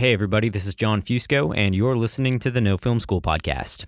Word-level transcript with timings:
Hey, 0.00 0.14
everybody, 0.14 0.48
this 0.48 0.64
is 0.64 0.74
John 0.74 1.02
Fusco, 1.02 1.54
and 1.54 1.74
you're 1.74 1.94
listening 1.94 2.38
to 2.38 2.50
the 2.50 2.62
No 2.62 2.78
Film 2.78 3.00
School 3.00 3.20
podcast. 3.20 3.84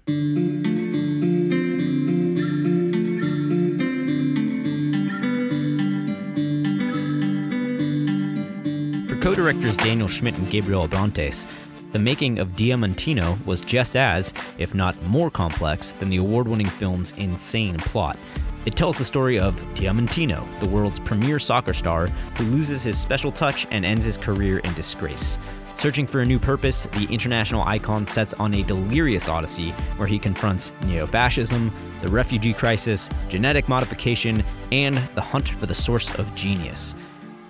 For 9.08 9.16
co 9.22 9.34
directors 9.34 9.74
Daniel 9.78 10.06
Schmidt 10.06 10.36
and 10.36 10.50
Gabriel 10.50 10.86
Abrantes, 10.86 11.46
the 11.92 11.98
making 11.98 12.40
of 12.40 12.48
Diamantino 12.56 13.42
was 13.46 13.62
just 13.62 13.96
as, 13.96 14.34
if 14.58 14.74
not 14.74 15.02
more 15.04 15.30
complex, 15.30 15.92
than 15.92 16.10
the 16.10 16.18
award 16.18 16.46
winning 16.46 16.66
film's 16.66 17.12
insane 17.12 17.78
plot. 17.78 18.18
It 18.66 18.76
tells 18.76 18.98
the 18.98 19.04
story 19.06 19.40
of 19.40 19.54
Diamantino, 19.74 20.46
the 20.60 20.68
world's 20.68 21.00
premier 21.00 21.38
soccer 21.38 21.72
star 21.72 22.08
who 22.36 22.44
loses 22.44 22.82
his 22.82 23.00
special 23.00 23.32
touch 23.32 23.66
and 23.70 23.82
ends 23.82 24.04
his 24.04 24.18
career 24.18 24.58
in 24.58 24.74
disgrace. 24.74 25.38
Searching 25.82 26.06
for 26.06 26.20
a 26.20 26.24
new 26.24 26.38
purpose, 26.38 26.86
the 26.92 27.06
international 27.06 27.64
icon 27.64 28.06
sets 28.06 28.34
on 28.34 28.54
a 28.54 28.62
delirious 28.62 29.28
odyssey 29.28 29.72
where 29.96 30.06
he 30.06 30.16
confronts 30.16 30.72
neo 30.86 31.08
fascism, 31.08 31.72
the 32.00 32.06
refugee 32.06 32.52
crisis, 32.52 33.10
genetic 33.28 33.68
modification, 33.68 34.44
and 34.70 34.94
the 35.16 35.20
hunt 35.20 35.48
for 35.48 35.66
the 35.66 35.74
source 35.74 36.14
of 36.14 36.32
genius. 36.36 36.94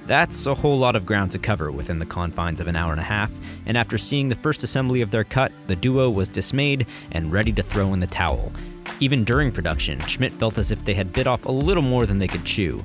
That's 0.07 0.47
a 0.47 0.55
whole 0.55 0.79
lot 0.79 0.97
of 0.97 1.05
ground 1.05 1.31
to 1.33 1.39
cover 1.39 1.71
within 1.71 1.99
the 1.99 2.07
confines 2.07 2.59
of 2.63 2.69
an 2.69 2.75
hour 2.75 2.93
and 2.93 3.03
a 3.03 3.05
half, 3.05 3.31
and 3.67 3.77
after 3.77 3.99
seeing 3.99 4.31
the 4.31 4.35
first 4.35 4.63
assembly 4.63 5.03
of 5.03 5.11
their 5.11 5.25
cut, 5.25 5.53
the 5.67 5.77
duo 5.77 6.09
was 6.09 6.31
dismayed 6.31 6.87
and 7.11 7.31
ready 7.31 7.53
to 7.53 7.63
throw 7.63 7.93
in 7.93 8.01
the 8.01 8.07
towel. 8.07 8.51
Even 8.99 9.25
during 9.25 9.53
production, 9.53 10.01
Schmidt 10.07 10.33
felt 10.33 10.57
as 10.57 10.73
if 10.73 10.83
they 10.87 10.95
had 10.95 11.13
bit 11.13 11.27
off 11.27 11.45
a 11.45 11.53
little 11.53 11.83
more 11.83 12.07
than 12.07 12.19
they 12.19 12.29
could 12.29 12.47
chew. 12.47 12.81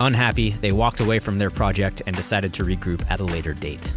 Unhappy, 0.00 0.50
they 0.60 0.72
walked 0.72 0.98
away 0.98 1.20
from 1.20 1.38
their 1.38 1.50
project 1.50 2.02
and 2.08 2.16
decided 2.16 2.52
to 2.52 2.64
regroup 2.64 3.08
at 3.08 3.20
a 3.20 3.24
later 3.24 3.54
date. 3.54 3.94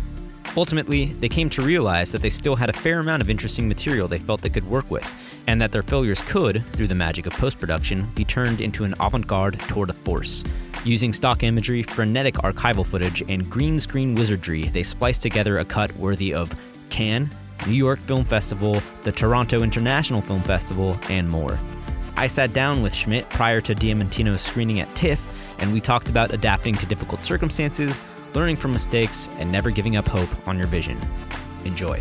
Ultimately, 0.57 1.13
they 1.20 1.29
came 1.29 1.52
to 1.52 1.61
realize 1.61 2.11
that 2.11 2.23
they 2.23 2.31
still 2.31 2.55
had 2.55 2.71
a 2.71 2.73
fair 2.73 2.99
amount 2.99 3.21
of 3.21 3.29
interesting 3.29 3.67
material 3.67 4.07
they 4.07 4.17
felt 4.17 4.41
they 4.41 4.49
could 4.49 4.68
work 4.68 4.90
with, 4.90 5.07
and 5.45 5.62
that 5.62 5.71
their 5.71 5.84
failures 5.84 6.21
could, 6.21 6.65
through 6.70 6.87
the 6.87 6.95
magic 6.95 7.27
of 7.27 7.34
post 7.34 7.59
production, 7.59 8.09
be 8.15 8.26
turned 8.26 8.59
into 8.59 8.84
an 8.84 8.95
avant 8.99 9.27
garde 9.27 9.59
tour 9.67 9.85
de 9.85 9.93
force. 9.93 10.43
Using 10.84 11.13
stock 11.13 11.43
imagery, 11.43 11.84
frenetic 11.84 12.34
archival 12.35 12.84
footage, 12.84 13.21
and 13.29 13.48
green 13.48 13.79
screen 13.79 14.15
wizardry, 14.15 14.63
they 14.63 14.82
spliced 14.82 15.21
together 15.21 15.59
a 15.59 15.65
cut 15.65 15.95
worthy 15.95 16.34
of 16.34 16.51
Cannes, 16.89 17.29
New 17.67 17.73
York 17.73 17.99
Film 17.99 18.26
Festival, 18.26 18.82
the 19.04 19.12
Toronto 19.12 19.62
International 19.62 20.21
Film 20.21 20.39
Festival, 20.39 20.98
and 21.10 21.29
more. 21.29 21.57
I 22.15 22.26
sat 22.26 22.54
down 22.54 22.82
with 22.82 22.95
Schmidt 22.95 23.29
prior 23.29 23.62
to 23.62 23.76
Diamantino's 23.76 24.41
screening 24.41 24.79
at 24.79 24.93
TIFF, 24.95 25.35
and 25.60 25.71
we 25.71 25.82
talked 25.82 26.10
about 26.10 26.34
adapting 26.34 26.73
to 26.76 26.85
difficult 26.87 27.23
circumstances, 27.23 28.01
learning 28.38 28.55
from 28.55 28.71
mistakes, 28.71 29.30
and 29.40 29.52
never 29.52 29.71
giving 29.71 29.96
up 29.98 30.07
hope 30.07 30.30
on 30.48 30.60
your 30.60 30.68
vision. 30.68 30.96
Enjoy. 31.66 31.99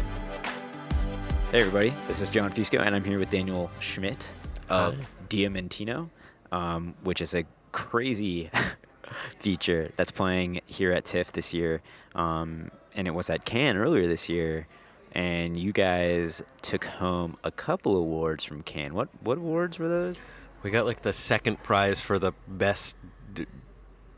Hey, 1.50 1.60
everybody. 1.60 1.94
This 2.08 2.20
is 2.20 2.28
John 2.28 2.52
Fusco, 2.52 2.78
and 2.78 2.94
I'm 2.94 3.02
here 3.02 3.18
with 3.18 3.30
Daniel 3.30 3.70
Schmidt 3.80 4.34
of 4.68 4.96
Diamantino, 5.30 6.10
um, 6.52 6.94
which 7.02 7.22
is 7.22 7.34
a 7.34 7.44
crazy 7.72 8.50
feature 9.40 9.92
that's 9.96 10.10
playing 10.10 10.60
here 10.66 10.92
at 10.92 11.06
TIFF 11.06 11.32
this 11.32 11.54
year. 11.54 11.80
Um, 12.14 12.70
and 12.94 13.08
it 13.08 13.12
was 13.12 13.30
at 13.30 13.46
Cannes 13.46 13.78
earlier 13.78 14.06
this 14.06 14.28
year. 14.28 14.66
And 15.12 15.58
you 15.58 15.72
guys 15.72 16.42
took 16.60 16.84
home 16.84 17.38
a 17.44 17.50
couple 17.50 17.96
awards 17.96 18.44
from 18.44 18.62
Cannes. 18.62 18.92
What 18.92 19.08
what 19.22 19.38
awards 19.38 19.78
were 19.78 19.88
those? 19.88 20.20
We 20.62 20.68
got 20.70 20.84
like 20.84 21.00
the 21.00 21.14
second 21.14 21.62
prize 21.62 21.98
for 21.98 22.18
the 22.18 22.32
best 22.46 22.94
d- 23.32 23.46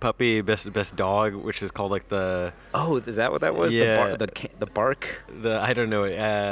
puppy, 0.01 0.41
best 0.41 0.73
best 0.73 0.97
dog, 0.97 1.35
which 1.35 1.63
is 1.63 1.71
called 1.71 1.91
like 1.91 2.09
the 2.09 2.53
Oh, 2.75 2.97
is 2.97 3.17
that 3.17 3.33
what 3.33 3.41
that 3.43 3.55
was? 3.55 3.75
Yeah. 3.75 4.17
The, 4.17 4.27
bar, 4.27 4.27
the 4.27 4.49
the 4.61 4.67
bark. 4.67 5.25
the 5.41 5.61
I 5.61 5.73
don't 5.75 5.91
know 5.91 6.05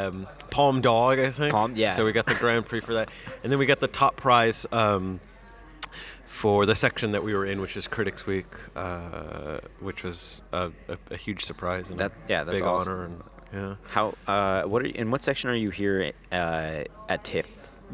um, 0.09 0.27
palm 0.51 0.81
dog, 0.81 1.19
I 1.19 1.31
think. 1.31 1.53
Palm- 1.53 1.75
yeah. 1.75 1.95
So 1.95 2.05
we 2.05 2.13
got 2.13 2.27
the 2.27 2.35
Grand 2.35 2.67
Prix 2.67 2.81
for 2.81 2.95
that, 2.95 3.11
and 3.43 3.51
then 3.53 3.59
we 3.59 3.67
got 3.67 3.81
the 3.81 3.89
top 3.89 4.17
prize 4.17 4.67
um, 4.73 5.21
for 6.27 6.67
the 6.67 6.75
section 6.75 7.13
that 7.13 7.23
we 7.23 7.35
were 7.35 7.47
in, 7.47 7.61
which 7.61 7.77
is 7.77 7.87
Critics 7.87 8.27
Week, 8.27 8.47
uh, 8.75 9.59
which 9.81 10.03
was 10.05 10.43
a, 10.53 10.71
a, 10.89 10.99
a 11.13 11.17
huge 11.17 11.45
surprise 11.45 11.89
and 11.89 11.99
That- 11.99 12.13
a 12.13 12.15
yeah, 12.29 12.45
that's 12.45 12.59
big 12.61 12.67
awesome. 12.67 12.93
honor. 12.93 13.05
And 13.05 13.23
yeah, 13.53 13.75
How? 13.91 14.15
Uh, 14.27 14.63
what? 14.65 14.83
Are 14.83 14.87
you, 14.89 14.95
in 14.95 15.11
what 15.11 15.23
section 15.23 15.49
are 15.51 15.55
you 15.55 15.71
here 15.71 16.13
uh, 16.33 16.83
at 17.09 17.25
TIFF? 17.25 17.47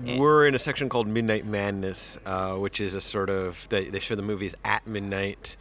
We're 0.04 0.47
in 0.48 0.54
a 0.54 0.58
section 0.58 0.88
called 0.88 1.06
Midnight 1.06 1.44
Madness, 1.44 2.19
uh, 2.25 2.54
which 2.54 2.80
is 2.80 2.94
a 2.94 3.00
sort 3.00 3.30
of 3.30 3.69
they, 3.69 3.88
they 3.88 4.00
show 4.00 4.14
the 4.16 4.22
movies 4.22 4.54
at 4.64 4.86
midnight 4.86 5.56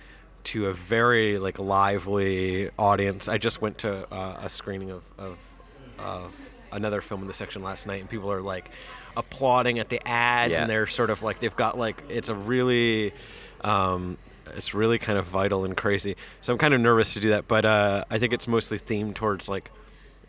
to 0.46 0.68
a 0.68 0.74
very 0.74 1.38
like 1.38 1.60
lively 1.60 2.70
audience. 2.80 3.28
I 3.28 3.38
just 3.38 3.62
went 3.62 3.80
to 3.80 4.12
uh, 4.12 4.38
a 4.42 4.50
screening 4.50 4.92
of, 4.92 5.04
of 5.18 5.38
of 6.00 6.36
another 6.72 7.02
film 7.02 7.22
in 7.22 7.28
the 7.28 7.34
section 7.34 7.62
last 7.62 7.86
night, 7.86 8.00
and 8.02 8.10
people 8.10 8.32
are 8.32 8.42
like 8.42 8.72
applauding 9.18 9.80
at 9.80 9.90
the 9.90 10.02
ads, 10.08 10.54
Yeah. 10.56 10.62
and 10.62 10.70
they're 10.70 10.88
sort 10.88 11.10
of 11.10 11.22
like 11.22 11.40
they've 11.42 11.56
got 11.56 11.78
like 11.78 12.04
it's 12.10 12.30
a 12.30 12.36
really. 12.36 13.14
Um, 13.64 14.18
it's 14.56 14.74
really 14.74 14.98
kind 14.98 15.18
of 15.20 15.26
vital 15.26 15.64
and 15.64 15.78
crazy. 15.78 16.18
So 16.42 16.52
I'm 16.52 16.60
kind 16.60 16.74
of 16.74 16.82
nervous 16.82 17.14
to 17.14 17.20
do 17.22 17.30
that, 17.30 17.48
but 17.48 17.64
uh, 17.64 18.04
I 18.10 18.18
think 18.18 18.34
it's 18.34 18.48
mostly 18.50 18.80
themed 18.80 19.16
towards 19.16 19.48
like 19.48 19.72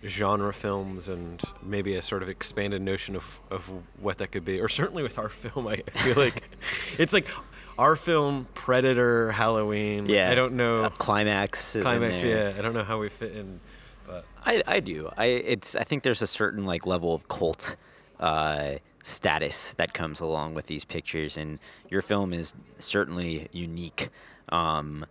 genre 0.04 0.52
films 0.52 1.08
and 1.08 1.40
maybe 1.62 1.94
a 1.94 2.02
sort 2.02 2.22
of 2.22 2.28
expanded 2.28 2.82
notion 2.82 3.14
of, 3.16 3.40
of 3.50 3.70
what 4.00 4.18
that 4.18 4.32
could 4.32 4.44
be. 4.44 4.60
Or 4.60 4.68
certainly 4.68 5.02
with 5.02 5.18
our 5.18 5.28
film, 5.42 5.66
I 5.66 5.76
feel 5.92 6.16
like 6.16 6.42
it's 6.98 7.12
like 7.12 7.28
our 7.78 7.96
film, 7.96 8.46
Predator, 8.54 9.32
Halloween. 9.32 10.06
yeah. 10.06 10.30
I 10.30 10.34
don't 10.34 10.54
know. 10.54 10.84
Uh, 10.84 10.90
climax. 10.90 11.70
Is 11.70 11.76
in 11.76 11.82
Climax, 11.82 12.22
yeah. 12.22 12.54
I 12.56 12.62
don't 12.62 12.74
know 12.74 12.84
how 12.84 12.98
we 12.98 13.08
fit 13.08 13.32
in, 13.32 13.60
but 14.06 14.24
I, 14.44 14.62
I 14.66 14.80
do. 14.80 15.10
I 15.16 15.26
it's 15.26 15.74
I 15.76 15.84
think 15.84 16.02
there's 16.02 16.22
a 16.22 16.26
certain 16.26 16.64
like 16.64 16.86
level 16.86 17.14
of 17.14 17.28
cult 17.28 17.76
uh, 18.20 18.74
status 19.02 19.72
that 19.78 19.94
comes 19.94 20.20
along 20.20 20.54
with 20.54 20.66
these 20.66 20.84
pictures, 20.84 21.36
and 21.36 21.58
your 21.90 22.02
film 22.02 22.32
is 22.32 22.54
certainly 22.78 23.48
unique. 23.52 24.08
Um, 24.50 25.06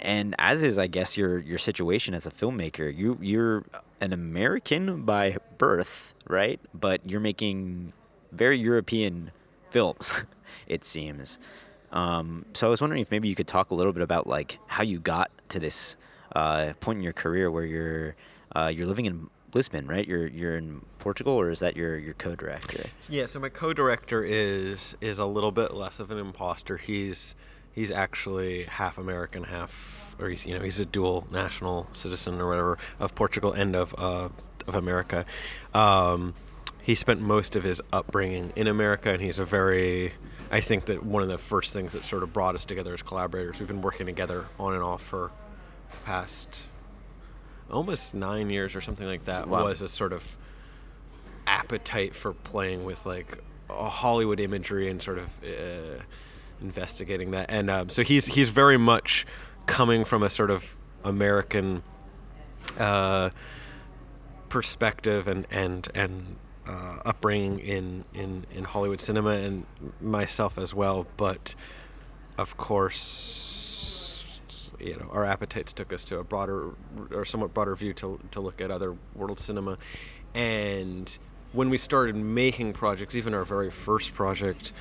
and 0.00 0.34
as 0.38 0.62
is, 0.62 0.78
I 0.78 0.86
guess 0.86 1.16
your 1.16 1.38
your 1.38 1.58
situation 1.58 2.14
as 2.14 2.26
a 2.26 2.30
filmmaker. 2.30 2.94
You 2.94 3.18
you're 3.20 3.64
an 4.00 4.12
American 4.12 5.02
by 5.02 5.36
birth, 5.58 6.14
right? 6.28 6.60
But 6.74 7.00
you're 7.08 7.20
making 7.20 7.92
very 8.32 8.58
European 8.58 9.30
films. 9.70 10.24
it 10.66 10.84
seems. 10.84 11.38
Um, 11.92 12.46
so 12.52 12.66
I 12.66 12.70
was 12.70 12.80
wondering 12.80 13.02
if 13.02 13.10
maybe 13.10 13.28
you 13.28 13.34
could 13.34 13.46
talk 13.46 13.70
a 13.70 13.74
little 13.74 13.92
bit 13.92 14.02
about 14.02 14.26
like 14.26 14.58
how 14.66 14.82
you 14.82 14.98
got 14.98 15.30
to 15.50 15.58
this 15.60 15.96
uh, 16.34 16.74
point 16.80 16.98
in 16.98 17.02
your 17.02 17.12
career 17.12 17.50
where 17.50 17.64
you're 17.64 18.16
uh, 18.54 18.70
you're 18.74 18.86
living 18.86 19.06
in 19.06 19.30
Lisbon, 19.54 19.86
right? 19.86 20.06
You're 20.06 20.26
you're 20.26 20.56
in 20.56 20.84
Portugal, 20.98 21.32
or 21.32 21.50
is 21.50 21.60
that 21.60 21.76
your 21.76 21.96
your 21.96 22.14
co-director? 22.14 22.86
Yeah, 23.08 23.26
so 23.26 23.40
my 23.40 23.48
co-director 23.48 24.22
is 24.22 24.96
is 25.00 25.18
a 25.18 25.24
little 25.24 25.52
bit 25.52 25.74
less 25.74 25.98
of 25.98 26.10
an 26.10 26.18
imposter. 26.18 26.76
He's 26.76 27.34
he's 27.76 27.92
actually 27.92 28.64
half 28.64 28.98
American, 28.98 29.44
half 29.44 30.16
or 30.18 30.28
he's 30.28 30.44
you 30.44 30.58
know 30.58 30.64
he's 30.64 30.80
a 30.80 30.84
dual 30.84 31.28
national 31.30 31.86
citizen 31.92 32.40
or 32.40 32.48
whatever 32.48 32.78
of 32.98 33.14
Portugal 33.14 33.52
and 33.52 33.76
of 33.76 33.94
uh, 33.96 34.28
of 34.66 34.74
America. 34.74 35.24
Um, 35.72 36.34
he 36.82 36.96
spent 36.96 37.20
most 37.20 37.54
of 37.54 37.62
his 37.62 37.80
upbringing 37.92 38.52
in 38.56 38.66
America, 38.66 39.10
and 39.10 39.22
he's 39.22 39.38
a 39.38 39.44
very 39.44 40.14
I 40.50 40.60
think 40.60 40.86
that 40.86 41.04
one 41.04 41.22
of 41.22 41.28
the 41.28 41.38
first 41.38 41.72
things 41.72 41.92
that 41.92 42.04
sort 42.04 42.24
of 42.24 42.32
brought 42.32 42.56
us 42.56 42.64
together 42.64 42.92
as 42.94 43.02
collaborators. 43.02 43.60
We've 43.60 43.68
been 43.68 43.82
working 43.82 44.06
together 44.06 44.46
on 44.58 44.74
and 44.74 44.82
off 44.82 45.02
for 45.02 45.30
the 45.92 45.98
past 45.98 46.70
almost 47.70 48.14
nine 48.14 48.50
years 48.50 48.74
or 48.74 48.80
something 48.80 49.06
like 49.06 49.26
that. 49.26 49.48
Wow. 49.48 49.64
Was 49.64 49.82
a 49.82 49.88
sort 49.88 50.12
of 50.12 50.36
appetite 51.46 52.14
for 52.14 52.32
playing 52.32 52.84
with 52.84 53.04
like 53.06 53.38
a 53.68 53.88
Hollywood 53.88 54.40
imagery 54.40 54.88
and 54.88 55.02
sort 55.02 55.18
of 55.18 55.28
uh, 55.44 56.02
investigating 56.60 57.30
that. 57.32 57.46
And 57.48 57.70
um, 57.70 57.88
so 57.88 58.02
he's 58.02 58.26
he's 58.26 58.50
very 58.50 58.76
much 58.76 59.26
coming 59.66 60.04
from 60.04 60.22
a 60.22 60.30
sort 60.30 60.50
of 60.50 60.76
American 61.04 61.82
uh, 62.78 63.30
perspective 64.48 65.28
and 65.28 65.46
and 65.50 65.88
and 65.94 66.36
uh, 66.66 66.98
upbringing 67.04 67.60
in, 67.60 68.04
in 68.14 68.46
in 68.50 68.64
Hollywood 68.64 69.00
cinema 69.00 69.30
and 69.30 69.66
myself 70.00 70.58
as 70.58 70.74
well. 70.74 71.06
But 71.16 71.54
of 72.38 72.56
course, 72.56 74.24
you 74.78 74.96
know, 74.96 75.08
our 75.10 75.24
appetites 75.24 75.72
took 75.72 75.92
us 75.92 76.04
to 76.04 76.18
a 76.18 76.24
broader 76.24 76.70
or 77.12 77.24
somewhat 77.24 77.54
broader 77.54 77.74
view 77.76 77.92
to 77.94 78.18
to 78.32 78.40
look 78.40 78.60
at 78.60 78.70
other 78.70 78.96
world 79.14 79.40
cinema, 79.40 79.78
and 80.34 81.18
when 81.52 81.70
we 81.70 81.78
started 81.78 82.16
making 82.16 82.72
projects, 82.72 83.14
even 83.14 83.32
our 83.32 83.44
very 83.44 83.70
first 83.70 84.12
project 84.12 84.72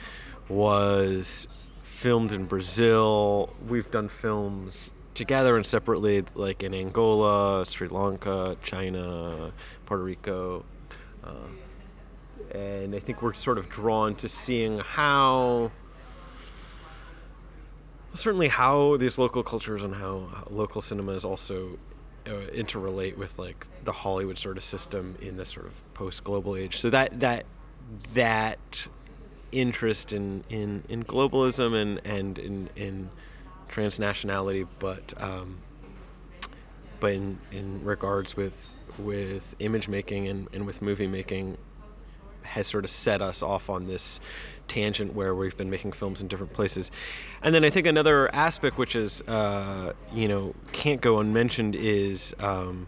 was 0.49 1.47
filmed 1.95 2.33
in 2.33 2.45
Brazil. 2.45 3.53
We've 3.67 3.89
done 3.89 4.09
films 4.09 4.91
together 5.13 5.55
and 5.55 5.65
separately, 5.65 6.25
like 6.35 6.61
in 6.61 6.73
Angola, 6.73 7.65
Sri 7.65 7.87
Lanka, 7.87 8.57
China, 8.61 9.53
Puerto 9.85 10.03
Rico. 10.03 10.65
Uh, 11.23 11.47
and 12.53 12.93
I 12.93 12.99
think 12.99 13.21
we're 13.21 13.33
sort 13.33 13.57
of 13.57 13.69
drawn 13.69 14.13
to 14.15 14.27
seeing 14.27 14.79
how, 14.79 15.71
certainly, 18.13 18.49
how 18.49 18.97
these 18.97 19.17
local 19.17 19.41
cultures 19.41 19.81
and 19.81 19.95
how 19.95 20.27
local 20.49 20.81
cinema 20.81 21.13
is 21.13 21.23
also 21.23 21.79
uh, 22.27 22.31
interrelate 22.53 23.17
with 23.17 23.39
like 23.39 23.67
the 23.85 23.93
Hollywood 23.93 24.37
sort 24.37 24.57
of 24.57 24.63
system 24.63 25.15
in 25.21 25.37
this 25.37 25.49
sort 25.49 25.65
of 25.65 25.93
post-global 25.93 26.57
age. 26.57 26.77
So 26.77 26.89
that 26.89 27.21
that 27.21 27.45
that 28.13 28.89
interest 29.55 30.13
in 30.13 30.43
in, 30.49 30.83
in 30.89 31.03
globalism 31.03 31.73
and 31.73 32.01
and 32.05 32.37
in 32.37 32.69
in 32.75 33.09
transnationality, 33.69 34.67
but 34.79 35.13
um, 35.17 35.57
but 36.99 37.13
in, 37.13 37.39
in 37.51 37.83
regards 37.83 38.35
with 38.35 38.71
with 38.97 39.55
image 39.59 39.87
making 39.87 40.27
and, 40.27 40.47
and 40.53 40.65
with 40.65 40.81
movie 40.81 41.07
making 41.07 41.57
has 42.43 42.67
sort 42.67 42.83
of 42.85 42.89
set 42.91 43.21
us 43.21 43.41
off 43.41 43.69
on 43.69 43.87
this 43.87 44.19
tangent 44.67 45.13
where 45.13 45.33
we've 45.33 45.57
been 45.57 45.69
making 45.69 45.91
films 45.91 46.21
in 46.21 46.27
different 46.27 46.53
places. 46.53 46.91
And 47.41 47.53
then 47.53 47.65
I 47.65 47.69
think 47.69 47.87
another 47.87 48.33
aspect 48.33 48.77
which 48.77 48.95
is 48.95 49.21
uh, 49.21 49.93
you 50.13 50.27
know 50.27 50.53
can't 50.71 51.01
go 51.01 51.19
unmentioned 51.19 51.75
is 51.75 52.35
um, 52.39 52.87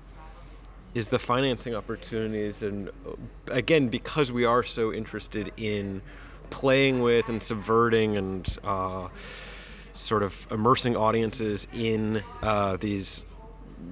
is 0.94 1.10
the 1.10 1.20
financing 1.20 1.76
opportunities 1.76 2.62
and 2.62 2.90
uh, 2.90 3.12
again 3.48 3.88
because 3.88 4.32
we 4.32 4.46
are 4.46 4.64
so 4.64 4.94
interested 4.94 5.52
in 5.58 6.02
playing 6.50 7.02
with 7.02 7.30
and 7.30 7.42
subverting 7.42 8.18
and 8.18 8.58
uh, 8.64 9.08
sort 9.94 10.24
of 10.24 10.48
immersing 10.52 10.96
audiences 10.96 11.68
in 11.74 12.24
uh, 12.42 12.78
these 12.78 13.24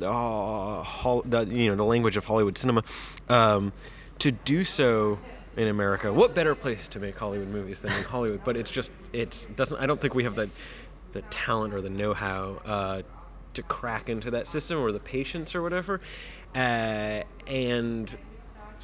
uh, 0.02 0.84
hol- 0.84 1.24
the, 1.24 1.46
you 1.46 1.70
know 1.70 1.76
the 1.76 1.84
language 1.84 2.18
of 2.18 2.26
Hollywood 2.26 2.58
cinema 2.58 2.84
um, 3.30 3.74
to 4.20 4.32
do 4.32 4.64
so 4.64 5.20
in 5.58 5.68
America. 5.68 6.12
What 6.12 6.36
better 6.36 6.56
place 6.56 6.88
to 6.90 7.00
make 7.00 7.18
Hollywood 7.18 7.50
movies 7.50 7.82
than 7.82 7.94
in 7.94 8.04
Hollywood? 8.04 8.44
But 8.44 8.58
it's 8.58 8.72
just 8.72 8.92
it's 9.14 9.48
doesn't. 9.48 9.78
I 9.80 9.86
don't 9.86 10.00
think 10.00 10.14
we 10.14 10.24
have 10.24 10.36
the 10.36 10.50
the 11.14 11.22
talent 11.24 11.74
or 11.74 11.82
the 11.82 11.90
know-how 11.90 12.62
uh, 12.66 13.02
to 13.54 13.64
crack 13.64 14.10
into 14.10 14.32
that 14.32 14.48
system 14.48 14.80
or 14.80 14.92
the 14.92 15.00
patience 15.00 15.56
or 15.56 15.62
whatever. 15.62 16.02
Uh, 16.54 17.24
and 17.48 18.18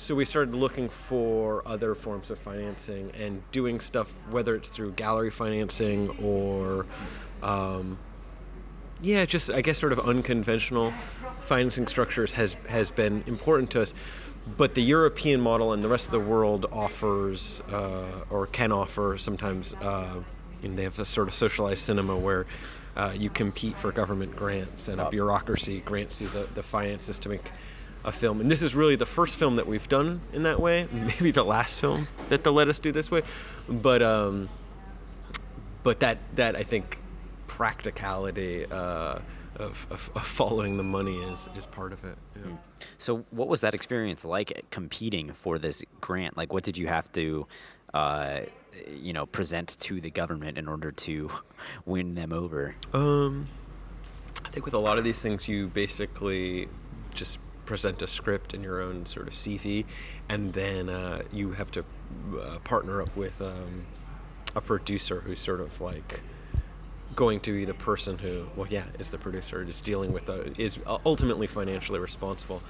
so 0.02 0.16
we 0.16 0.26
started 0.26 0.56
looking 0.56 0.90
for 0.90 1.62
other 1.64 1.94
forms 1.94 2.32
of 2.32 2.40
financing 2.40 3.12
and 3.20 3.44
doing 3.52 3.80
stuff, 3.80 4.12
whether 4.32 4.56
it's 4.56 4.68
through 4.68 4.92
gallery 4.94 5.30
financing 5.30 6.10
or, 6.24 6.88
um, 7.44 8.00
yeah, 9.00 9.26
just 9.26 9.52
I 9.52 9.62
guess 9.62 9.78
sort 9.78 9.92
of 9.92 10.00
unconventional 10.00 10.92
financing 11.42 11.86
structures 11.86 12.34
has 12.34 12.56
has 12.68 12.90
been 12.90 13.24
important 13.28 13.70
to 13.72 13.82
us. 13.82 13.94
But 14.58 14.74
the 14.74 14.82
European 14.82 15.40
model 15.40 15.72
and 15.72 15.84
the 15.84 15.88
rest 15.88 16.08
of 16.08 16.12
the 16.12 16.20
world 16.20 16.66
offers 16.72 17.62
uh, 17.72 18.26
or 18.32 18.48
can 18.48 18.72
offer 18.72 19.18
sometimes. 19.20 19.74
Uh, 19.76 20.22
you 20.64 20.70
know, 20.70 20.76
they 20.76 20.84
have 20.84 20.98
a 21.00 21.06
sort 21.06 21.28
of 21.28 21.34
socialized 21.34 21.84
cinema 21.84 22.16
where 22.16 22.46
uh, 22.96 23.14
you 23.16 23.30
compete 23.30 23.78
for 23.78 23.92
government 23.92 24.36
grants 24.36 24.88
and 24.88 25.02
a 25.02 25.10
bureaucracy 25.10 25.80
grants 25.82 26.22
you 26.22 26.28
the, 26.30 26.48
the 26.54 26.62
finances 26.62 27.18
to 27.18 27.30
make 27.30 27.52
a 28.04 28.12
film. 28.12 28.42
And 28.42 28.50
this 28.50 28.62
is 28.62 28.74
really 28.74 28.96
the 28.96 29.06
first 29.06 29.36
film 29.36 29.56
that 29.58 29.68
we've 29.68 29.88
done 29.88 30.22
in 30.34 30.44
that 30.44 30.60
way. 30.60 30.88
Maybe 30.92 31.32
the 31.32 31.44
last 31.44 31.80
film 31.80 32.08
that 32.30 32.44
they'll 32.44 32.54
let 32.54 32.68
us 32.68 32.80
do 32.80 32.92
this 32.92 33.12
way. 33.12 33.22
But 33.68 34.02
um, 34.02 34.50
but 35.84 36.00
that 36.00 36.18
that 36.36 36.56
I 36.56 36.64
think 36.64 37.00
practicality 37.48 38.66
uh, 38.66 39.20
of, 39.58 39.88
of, 39.90 40.10
of, 40.16 40.26
following 40.26 40.78
the 40.78 40.84
money 40.84 41.18
is 41.18 41.48
is 41.56 41.66
part 41.66 41.94
of 41.94 42.04
it. 42.04 42.18
Yeah. 42.36 42.56
So 42.98 43.26
what 43.32 43.48
was 43.48 43.62
that 43.62 43.74
experience 43.74 44.26
like 44.26 44.66
competing 44.72 45.34
for 45.34 45.60
this 45.60 45.84
grant? 46.00 46.38
Like 46.38 46.54
what 46.54 46.64
did 46.64 46.78
you 46.78 46.88
have 46.88 47.12
to 47.14 47.48
uh, 47.94 48.42
you 48.90 49.14
know 49.14 49.26
present 49.26 49.78
to 49.82 50.02
the 50.02 50.10
government 50.10 50.58
in 50.58 50.68
order 50.68 50.92
to 50.92 51.30
win 51.86 52.14
them 52.14 52.34
over? 52.34 52.76
Um, 52.94 53.48
I 54.46 54.50
think 54.50 54.66
with 54.66 54.74
a 54.74 54.80
lot 54.80 54.98
of 54.98 55.04
these 55.04 55.22
things, 55.22 55.48
you 55.48 55.68
basically 55.68 56.68
just 57.14 57.38
present 57.66 58.02
a 58.02 58.08
script 58.08 58.54
in 58.54 58.64
your 58.64 58.82
own 58.82 59.06
sort 59.06 59.28
of 59.28 59.34
CV, 59.34 59.86
and 60.30 60.54
then 60.54 60.90
uh, 60.90 61.24
you 61.32 61.52
have 61.52 61.72
to 61.72 61.84
uh, 62.40 62.60
partner 62.64 63.02
up 63.02 63.16
with 63.16 63.42
um, 63.42 63.86
a 64.56 64.62
producer 64.62 65.22
who's 65.22 65.40
sort 65.40 65.62
of 65.62 65.80
like 65.82 66.22
going 67.16 67.40
to 67.42 67.52
be 67.52 67.66
the 67.66 67.74
person 67.74 68.18
who, 68.18 68.48
well, 68.56 68.68
yeah, 68.70 68.86
is 69.00 69.10
the 69.10 69.18
producer, 69.18 69.62
is 69.64 69.82
dealing 69.82 70.14
with 70.14 70.26
the, 70.26 70.54
is 70.60 70.80
ultimately 71.06 71.48
financially 71.48 72.00
responsible. 72.00 72.62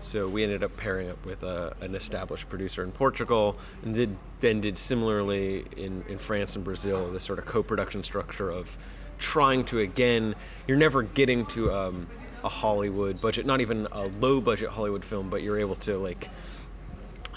So 0.00 0.28
we 0.28 0.44
ended 0.44 0.62
up 0.62 0.76
pairing 0.76 1.10
up 1.10 1.24
with 1.26 1.42
a, 1.42 1.74
an 1.80 1.96
established 1.96 2.48
producer 2.48 2.84
in 2.84 2.92
Portugal, 2.92 3.56
and 3.82 3.94
did, 3.94 4.16
then 4.40 4.60
did 4.60 4.78
similarly 4.78 5.64
in, 5.76 6.04
in 6.08 6.18
France 6.18 6.54
and 6.54 6.64
Brazil, 6.64 7.10
this 7.10 7.24
sort 7.24 7.40
of 7.40 7.46
co-production 7.46 8.04
structure 8.04 8.50
of 8.50 8.78
trying 9.18 9.64
to 9.64 9.80
again, 9.80 10.36
you're 10.68 10.76
never 10.76 11.02
getting 11.02 11.44
to 11.46 11.72
um, 11.72 12.06
a 12.48 12.50
Hollywood 12.50 13.20
budget, 13.20 13.44
not 13.44 13.60
even 13.60 13.86
a 13.92 14.04
low 14.20 14.40
budget 14.40 14.70
Hollywood 14.70 15.04
film, 15.04 15.28
but 15.28 15.42
you're 15.42 15.60
able 15.60 15.74
to 15.74 15.98
like 15.98 16.30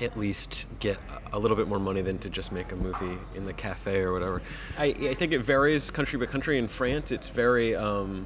at 0.02 0.18
least 0.18 0.68
get 0.80 0.98
a 1.34 1.38
little 1.38 1.58
bit 1.58 1.68
more 1.68 1.80
money 1.80 2.02
than 2.02 2.18
to 2.19 2.30
just 2.30 2.54
make 2.54 2.72
a 2.72 2.78
movie 2.78 3.19
in 3.36 3.46
the 3.46 3.52
cafe 3.52 4.00
or 4.00 4.13
whatever. 4.13 4.42
I, 4.78 4.86
I 4.86 5.13
think 5.13 5.34
it 5.34 5.40
varies 5.40 5.92
country 5.92 6.18
by 6.18 6.28
country. 6.28 6.58
In 6.58 6.69
France, 6.69 7.12
it's 7.12 7.28
very. 7.28 7.75
Um, 7.75 8.25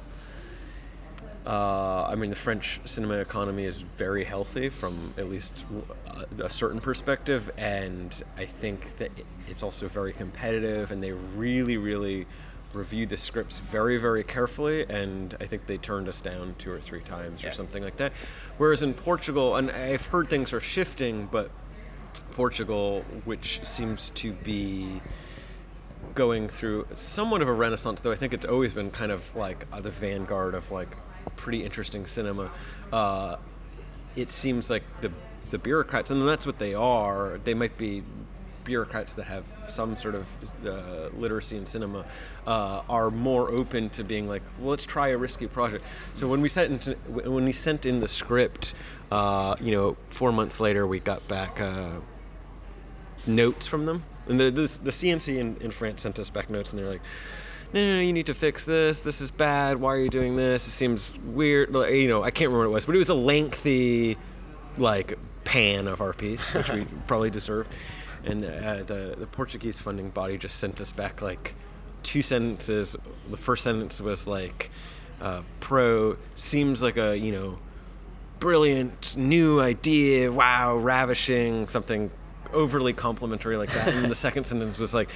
uh, 1.44 2.04
I 2.04 2.14
mean, 2.16 2.30
the 2.30 2.36
French 2.36 2.80
cinema 2.84 3.14
economy 3.18 3.64
is 3.64 3.78
very 3.78 4.24
healthy 4.24 4.68
from 4.68 5.12
at 5.16 5.28
least 5.28 5.64
a, 6.06 6.44
a 6.44 6.50
certain 6.50 6.80
perspective, 6.80 7.50
and 7.56 8.22
I 8.36 8.46
think 8.46 8.96
that 8.98 9.10
it's 9.48 9.62
also 9.62 9.88
very 9.88 10.12
competitive, 10.12 10.90
and 10.90 11.02
they 11.02 11.12
really, 11.12 11.76
really 11.76 12.26
reviewed 12.76 13.08
the 13.08 13.16
scripts 13.16 13.58
very, 13.58 13.96
very 13.96 14.22
carefully, 14.22 14.86
and 14.88 15.36
I 15.40 15.46
think 15.46 15.66
they 15.66 15.78
turned 15.78 16.08
us 16.08 16.20
down 16.20 16.54
two 16.58 16.70
or 16.70 16.80
three 16.80 17.00
times 17.00 17.42
yeah. 17.42 17.48
or 17.48 17.52
something 17.52 17.82
like 17.82 17.96
that. 17.96 18.12
Whereas 18.58 18.82
in 18.82 18.94
Portugal, 18.94 19.56
and 19.56 19.70
I've 19.70 20.06
heard 20.06 20.28
things 20.28 20.52
are 20.52 20.60
shifting, 20.60 21.28
but 21.30 21.50
Portugal, 22.32 23.04
which 23.24 23.60
seems 23.64 24.10
to 24.10 24.32
be 24.32 25.00
going 26.14 26.48
through 26.48 26.86
somewhat 26.94 27.42
of 27.42 27.48
a 27.48 27.52
renaissance, 27.52 28.00
though 28.00 28.12
I 28.12 28.16
think 28.16 28.32
it's 28.32 28.46
always 28.46 28.72
been 28.72 28.90
kind 28.90 29.10
of 29.10 29.34
like 29.34 29.64
uh, 29.72 29.80
the 29.80 29.90
vanguard 29.90 30.54
of 30.54 30.70
like 30.70 30.96
pretty 31.36 31.64
interesting 31.64 32.06
cinema. 32.06 32.50
Uh, 32.92 33.36
it 34.14 34.30
seems 34.30 34.70
like 34.70 34.84
the 35.00 35.10
the 35.50 35.58
bureaucrats, 35.58 36.10
and 36.10 36.26
that's 36.26 36.46
what 36.46 36.58
they 36.58 36.74
are. 36.74 37.38
They 37.44 37.54
might 37.54 37.78
be 37.78 38.02
bureaucrats 38.66 39.14
that 39.14 39.24
have 39.24 39.44
some 39.66 39.96
sort 39.96 40.14
of 40.14 40.26
uh, 40.66 41.08
literacy 41.16 41.56
in 41.56 41.64
cinema 41.64 42.04
uh, 42.46 42.82
are 42.88 43.10
more 43.10 43.50
open 43.50 43.88
to 43.90 44.04
being 44.04 44.28
like, 44.28 44.42
well, 44.58 44.70
let's 44.70 44.84
try 44.84 45.08
a 45.08 45.16
risky 45.16 45.46
project. 45.46 45.84
So 46.14 46.28
when 46.28 46.40
we 46.42 46.48
sent 46.48 46.88
in, 46.88 46.94
when 47.08 47.44
we 47.44 47.52
sent 47.52 47.86
in 47.86 48.00
the 48.00 48.08
script, 48.08 48.74
uh, 49.10 49.56
you 49.60 49.72
know, 49.72 49.96
four 50.08 50.32
months 50.32 50.60
later, 50.60 50.86
we 50.86 51.00
got 51.00 51.26
back 51.28 51.60
uh, 51.60 51.92
notes 53.26 53.66
from 53.66 53.86
them, 53.86 54.04
and 54.28 54.38
the 54.38 54.50
this, 54.50 54.76
the 54.76 54.90
CNC 54.90 55.38
in, 55.38 55.56
in 55.60 55.70
France 55.70 56.02
sent 56.02 56.18
us 56.18 56.28
back 56.28 56.50
notes, 56.50 56.72
and 56.72 56.78
they're 56.78 56.90
like 56.90 57.02
no, 57.72 57.80
no, 57.80 57.96
no, 57.96 58.00
you 58.00 58.12
need 58.12 58.26
to 58.26 58.34
fix 58.34 58.64
this. 58.64 59.00
This 59.00 59.20
is 59.20 59.30
bad. 59.30 59.78
Why 59.80 59.94
are 59.94 59.98
you 59.98 60.08
doing 60.08 60.36
this? 60.36 60.68
It 60.68 60.70
seems 60.70 61.10
weird. 61.18 61.74
You 61.74 62.08
know, 62.08 62.22
I 62.22 62.30
can't 62.30 62.48
remember 62.48 62.68
what 62.68 62.72
it 62.72 62.74
was, 62.74 62.86
but 62.86 62.94
it 62.94 62.98
was 62.98 63.08
a 63.08 63.14
lengthy, 63.14 64.16
like, 64.78 65.18
pan 65.44 65.88
of 65.88 66.00
our 66.00 66.12
piece, 66.12 66.54
which 66.54 66.70
we 66.70 66.86
probably 67.06 67.30
deserved. 67.30 67.70
And 68.26 68.44
uh, 68.44 68.82
the 68.82 69.14
the 69.18 69.26
Portuguese 69.26 69.80
funding 69.80 70.10
body 70.10 70.36
just 70.36 70.58
sent 70.58 70.80
us 70.80 70.92
back 70.92 71.22
like 71.22 71.54
two 72.02 72.22
sentences. 72.22 72.96
The 73.30 73.36
first 73.36 73.64
sentence 73.64 74.00
was 74.00 74.26
like, 74.26 74.70
uh, 75.20 75.42
"Pro 75.60 76.16
seems 76.34 76.82
like 76.82 76.96
a 76.96 77.16
you 77.16 77.32
know, 77.32 77.58
brilliant 78.40 79.16
new 79.16 79.60
idea. 79.60 80.30
Wow, 80.30 80.76
ravishing 80.76 81.68
something." 81.68 82.10
overly 82.52 82.92
complimentary 82.92 83.56
like 83.56 83.72
that 83.72 83.88
and 83.88 84.08
the 84.08 84.14
second 84.14 84.44
sentence 84.46 84.78
was 84.78 84.94
like 84.94 85.10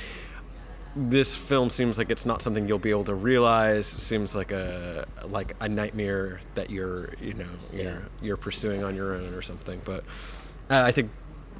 this 0.96 1.36
film 1.36 1.70
seems 1.70 1.98
like 1.98 2.10
it's 2.10 2.26
not 2.26 2.42
something 2.42 2.66
you'll 2.66 2.78
be 2.78 2.90
able 2.90 3.04
to 3.04 3.14
realize. 3.14 3.92
It 3.94 4.00
seems 4.00 4.34
like 4.34 4.50
a 4.50 5.06
like 5.28 5.54
a 5.60 5.68
nightmare 5.68 6.40
that 6.54 6.70
you're 6.70 7.14
you 7.20 7.34
know 7.34 7.46
you're 7.72 7.84
yeah. 7.84 7.98
you're 8.20 8.36
pursuing 8.36 8.82
on 8.82 8.96
your 8.96 9.14
own 9.14 9.32
or 9.34 9.42
something. 9.42 9.80
But 9.84 10.04
uh, 10.68 10.82
I 10.82 10.92
think 10.92 11.10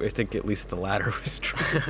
I 0.03 0.09
think 0.09 0.35
at 0.35 0.45
least 0.45 0.69
the 0.69 0.75
latter 0.75 1.13
was 1.23 1.39
true. 1.39 1.81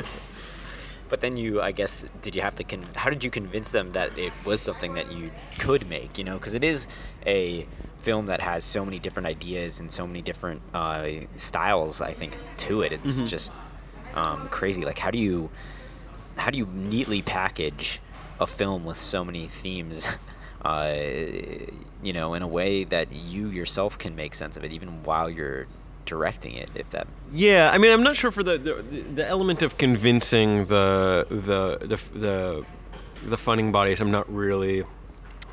but 1.10 1.22
then 1.22 1.38
you, 1.38 1.62
I 1.62 1.72
guess, 1.72 2.06
did 2.22 2.36
you 2.36 2.42
have 2.42 2.56
to? 2.56 2.64
Con- 2.64 2.88
how 2.96 3.10
did 3.10 3.24
you 3.24 3.30
convince 3.30 3.72
them 3.72 3.92
that 3.92 4.18
it 4.18 4.34
was 4.46 4.62
something 4.62 4.94
that 4.96 5.12
you 5.12 5.32
could 5.60 5.90
make? 5.90 6.18
You 6.18 6.24
know, 6.24 6.36
because 6.36 6.54
it 6.54 6.64
is 6.64 6.88
a 7.26 7.68
film 8.00 8.26
that 8.26 8.42
has 8.42 8.64
so 8.64 8.84
many 8.84 8.98
different 8.98 9.28
ideas 9.28 9.80
and 9.80 9.92
so 9.92 10.08
many 10.08 10.22
different 10.22 10.62
uh, 10.74 11.08
styles. 11.36 12.02
I 12.02 12.14
think 12.14 12.38
to 12.58 12.82
it, 12.82 12.92
it's 12.92 13.18
mm-hmm. 13.18 13.28
just 13.28 13.52
um, 14.16 14.48
crazy. 14.50 14.86
Like, 14.86 15.00
how 15.00 15.12
do 15.12 15.18
you? 15.18 15.50
how 16.38 16.50
do 16.50 16.58
you 16.58 16.66
neatly 16.66 17.22
package 17.22 18.02
a 18.40 18.48
film 18.48 18.86
with 18.86 19.00
so 19.00 19.24
many 19.24 19.48
themes 19.48 20.08
uh, 20.66 20.98
you 22.02 22.14
know 22.14 22.34
in 22.34 22.42
a 22.42 22.48
way 22.48 22.84
that 22.84 23.12
you 23.12 23.48
yourself 23.48 23.98
can 23.98 24.16
make 24.16 24.34
sense 24.34 24.58
of 24.58 24.64
it 24.64 24.72
even 24.72 25.04
while 25.04 25.30
you're 25.30 25.68
directing 26.14 26.54
it 26.64 26.70
if 26.76 26.90
that 26.90 27.08
yeah 27.32 27.70
i 27.74 27.78
mean 27.78 27.92
i'm 27.92 28.04
not 28.04 28.16
sure 28.16 28.32
for 28.32 28.44
the 28.44 28.58
the, 28.58 28.74
the 29.20 29.26
element 29.36 29.62
of 29.62 29.78
convincing 29.78 30.66
the, 30.66 31.26
the 31.30 31.88
the 31.92 31.98
the 32.26 32.66
the 33.34 33.38
funding 33.38 33.72
bodies 33.72 34.02
i'm 34.02 34.12
not 34.12 34.28
really 34.34 34.84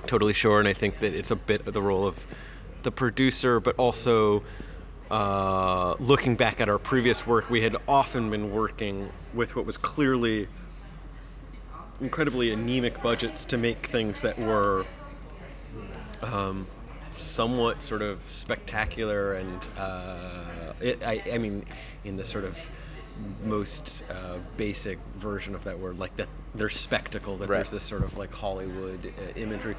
totally 0.07 0.33
sure 0.33 0.59
and 0.59 0.69
i 0.69 0.73
think 0.73 0.99
that 0.99 1.13
it's 1.15 1.31
a 1.31 1.37
bit 1.37 1.61
of 1.67 1.73
the 1.75 1.83
role 1.83 2.07
of 2.07 2.27
the 2.83 2.91
producer, 2.91 3.61
but 3.61 3.77
also 3.77 4.43
uh, 5.11 5.95
looking 5.99 6.37
back 6.37 6.61
at 6.61 6.69
our 6.69 6.79
previous 6.79 7.27
work, 7.27 7.51
we 7.51 7.63
had 7.63 7.77
often 7.87 8.31
been 8.31 8.53
working 8.53 9.11
with 9.35 9.57
what 9.57 9.67
was 9.67 9.77
clearly 9.77 10.49
incredibly 12.01 12.53
anemic 12.53 13.03
budgets 13.03 13.45
to 13.45 13.59
make 13.59 13.87
things 13.87 14.21
that 14.21 14.39
were 14.39 14.87
um, 16.23 16.67
somewhat 17.39 17.81
sort 17.81 18.03
of 18.03 18.19
spectacular 18.29 19.35
and 19.35 19.69
uh, 19.79 20.73
it, 20.81 21.01
I, 21.07 21.23
I 21.35 21.39
mean 21.39 21.65
in 22.05 22.17
the 22.17 22.25
sort 22.25 22.43
of 22.45 22.59
most 23.45 24.03
uh, 24.11 24.39
basic 24.57 24.99
version 25.19 25.55
of 25.55 25.63
that 25.63 25.79
word 25.79 26.01
like 26.01 26.17
that 26.17 26.27
there's 26.57 26.77
spectacle 26.77 27.37
that 27.37 27.49
Right. 27.49 27.59
there's 27.59 27.71
this 27.71 27.85
sort 27.85 28.03
of 28.03 28.19
like 28.19 28.33
hollywood 28.33 29.07
uh, 29.07 29.39
imagery 29.39 29.77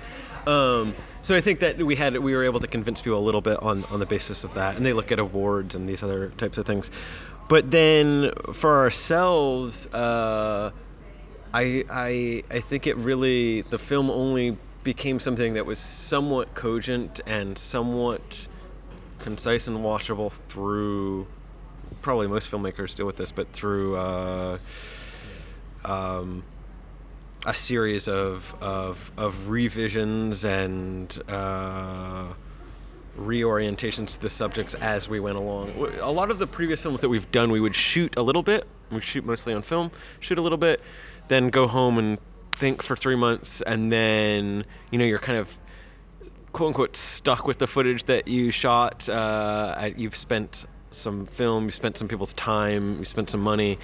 um, 0.47 0.95
so 1.21 1.35
i 1.35 1.41
think 1.41 1.59
that 1.59 1.77
we 1.89 1.95
had 1.97 2.17
we 2.19 2.33
were 2.33 2.45
able 2.45 2.61
to 2.61 2.67
convince 2.67 3.01
people 3.01 3.19
a 3.19 3.27
little 3.29 3.41
bit 3.41 3.61
on 3.61 3.83
on 3.85 3.99
the 3.99 4.05
basis 4.05 4.45
of 4.45 4.53
that 4.53 4.77
and 4.77 4.85
they 4.85 4.93
look 4.93 5.11
at 5.11 5.19
awards 5.19 5.75
and 5.75 5.87
these 5.89 6.01
other 6.01 6.29
types 6.37 6.57
of 6.57 6.65
things 6.65 6.89
but 7.49 7.71
then 7.71 8.31
for 8.53 8.77
ourselves 8.77 9.85
uh, 9.87 10.71
I, 11.53 11.83
I 11.89 12.43
I 12.57 12.59
think 12.61 12.87
it 12.87 12.95
really 12.95 13.63
the 13.63 13.79
film 13.79 14.09
only 14.09 14.55
became 14.89 15.19
something 15.19 15.53
that 15.53 15.67
was 15.67 15.77
somewhat 15.77 16.55
cogent 16.55 17.21
and 17.27 17.59
somewhat 17.59 18.47
concise 19.19 19.67
and 19.67 19.77
watchable 19.77 20.31
through 20.47 21.27
probably 22.01 22.25
most 22.25 22.49
filmmakers 22.49 22.95
deal 22.95 23.05
with 23.05 23.15
this, 23.15 23.31
but 23.31 23.47
through 23.53 23.95
uh, 23.95 24.57
um, 25.85 26.43
a 27.45 27.53
series 27.53 28.07
of, 28.07 28.55
of 28.61 29.11
of 29.15 29.49
revisions 29.49 30.43
and 30.43 31.21
uh, 31.27 32.25
reorientations 33.15 34.13
to 34.13 34.21
the 34.21 34.29
subjects 34.29 34.73
as 34.73 35.07
we 35.07 35.19
went 35.19 35.37
along. 35.37 35.69
A 36.01 36.11
lot 36.11 36.31
of 36.31 36.39
the 36.39 36.47
previous 36.47 36.81
films 36.81 37.01
that 37.01 37.09
we've 37.09 37.31
done, 37.31 37.51
we 37.51 37.59
would 37.59 37.75
shoot 37.75 38.17
a 38.17 38.23
little 38.23 38.41
bit. 38.41 38.65
We 38.89 39.01
shoot 39.01 39.23
mostly 39.23 39.53
on 39.53 39.61
film, 39.61 39.91
shoot 40.19 40.39
a 40.39 40.41
little 40.41 40.57
bit, 40.57 40.81
then 41.27 41.49
go 41.49 41.67
home 41.67 41.99
and 41.99 42.17
think 42.59 42.83
for 42.83 42.95
three 42.95 43.15
months, 43.15 43.61
and 43.61 43.91
then 43.91 44.65
you 44.91 44.99
know 44.99 45.05
you're 45.05 45.17
kind 45.17 45.37
of 45.37 45.57
quote 46.51 46.67
unquote 46.67 46.95
stuck 46.95 47.47
with 47.47 47.57
the 47.57 47.67
footage 47.67 48.03
that 48.03 48.27
you 48.27 48.51
shot. 48.51 49.07
Uh, 49.09 49.89
you've 49.95 50.15
spent 50.15 50.65
some 50.91 51.25
film, 51.25 51.65
you 51.65 51.71
spent 51.71 51.97
some 51.97 52.07
people's 52.07 52.33
time, 52.33 52.99
you 52.99 53.05
spent 53.05 53.29
some 53.29 53.41
money. 53.41 53.79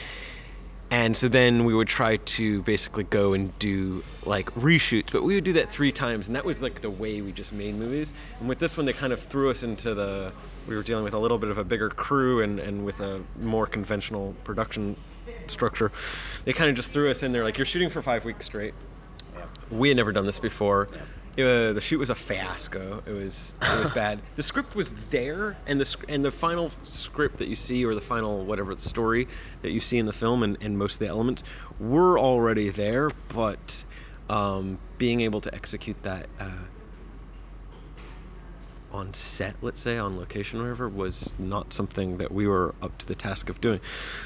And 0.91 1.17
so 1.17 1.27
then 1.27 1.65
we 1.65 1.73
would 1.73 1.87
try 1.87 2.17
to 2.17 2.61
basically 2.61 3.05
go 3.05 3.33
and 3.33 3.57
do 3.57 4.03
like 4.23 4.53
reshoots, 4.53 5.11
but 5.11 5.23
we 5.23 5.33
would 5.35 5.43
do 5.43 5.53
that 5.53 5.71
three 5.71 5.91
times, 5.91 6.27
and 6.27 6.35
that 6.35 6.45
was 6.45 6.61
like 6.61 6.81
the 6.81 6.91
way 6.91 7.21
we 7.21 7.31
just 7.31 7.53
made 7.53 7.75
movies. 7.75 8.13
And 8.39 8.47
with 8.47 8.59
this 8.59 8.77
one, 8.77 8.85
they 8.85 8.93
kind 8.93 9.11
of 9.11 9.19
threw 9.19 9.49
us 9.49 9.63
into 9.63 9.95
the. 9.95 10.31
We 10.67 10.75
were 10.75 10.83
dealing 10.83 11.03
with 11.03 11.13
a 11.13 11.19
little 11.19 11.37
bit 11.37 11.49
of 11.49 11.57
a 11.57 11.63
bigger 11.63 11.89
crew 11.89 12.41
and, 12.41 12.59
and 12.59 12.85
with 12.85 12.99
a 12.99 13.21
more 13.39 13.67
conventional 13.67 14.35
production 14.43 14.95
structure. 15.51 15.91
They 16.43 16.53
kind 16.53 16.69
of 16.69 16.75
just 16.75 16.91
threw 16.91 17.09
us 17.09 17.23
in 17.23 17.31
there, 17.31 17.43
like, 17.43 17.57
you're 17.57 17.65
shooting 17.65 17.89
for 17.89 18.01
five 18.01 18.25
weeks 18.25 18.45
straight. 18.45 18.73
We 19.69 19.89
had 19.89 19.97
never 19.97 20.11
done 20.11 20.25
this 20.25 20.39
before. 20.39 20.89
Uh, 21.37 21.73
the 21.73 21.81
shoot 21.81 21.99
was 21.99 22.09
a 22.09 22.15
fiasco. 22.15 23.03
It 23.05 23.11
was 23.11 23.53
it 23.61 23.79
was 23.81 23.89
bad. 23.89 24.21
The 24.37 24.43
script 24.43 24.73
was 24.73 24.93
there, 25.09 25.57
and 25.67 25.81
the 25.81 25.95
and 26.07 26.23
the 26.23 26.31
final 26.31 26.71
script 26.83 27.39
that 27.39 27.49
you 27.49 27.57
see, 27.57 27.83
or 27.83 27.93
the 27.93 27.99
final 27.99 28.45
whatever 28.45 28.73
the 28.73 28.81
story 28.81 29.27
that 29.61 29.71
you 29.71 29.81
see 29.81 29.97
in 29.97 30.05
the 30.05 30.13
film, 30.13 30.43
and, 30.43 30.57
and 30.61 30.77
most 30.77 30.93
of 30.93 30.99
the 30.99 31.07
elements 31.07 31.43
were 31.77 32.17
already 32.17 32.69
there. 32.69 33.09
But 33.27 33.83
um, 34.29 34.79
being 34.97 35.19
able 35.19 35.41
to 35.41 35.53
execute 35.53 36.01
that 36.03 36.27
uh, 36.39 36.51
on 38.95 39.13
set, 39.13 39.55
let's 39.61 39.81
say 39.81 39.97
on 39.97 40.17
location, 40.17 40.59
or 40.59 40.63
whatever, 40.63 40.89
was 40.89 41.31
not 41.37 41.73
something 41.73 42.17
that 42.17 42.31
we 42.31 42.47
were 42.47 42.73
up 42.81 42.97
to 42.99 43.05
the 43.05 43.15
task 43.15 43.49
of 43.49 43.61
doing. 43.61 43.79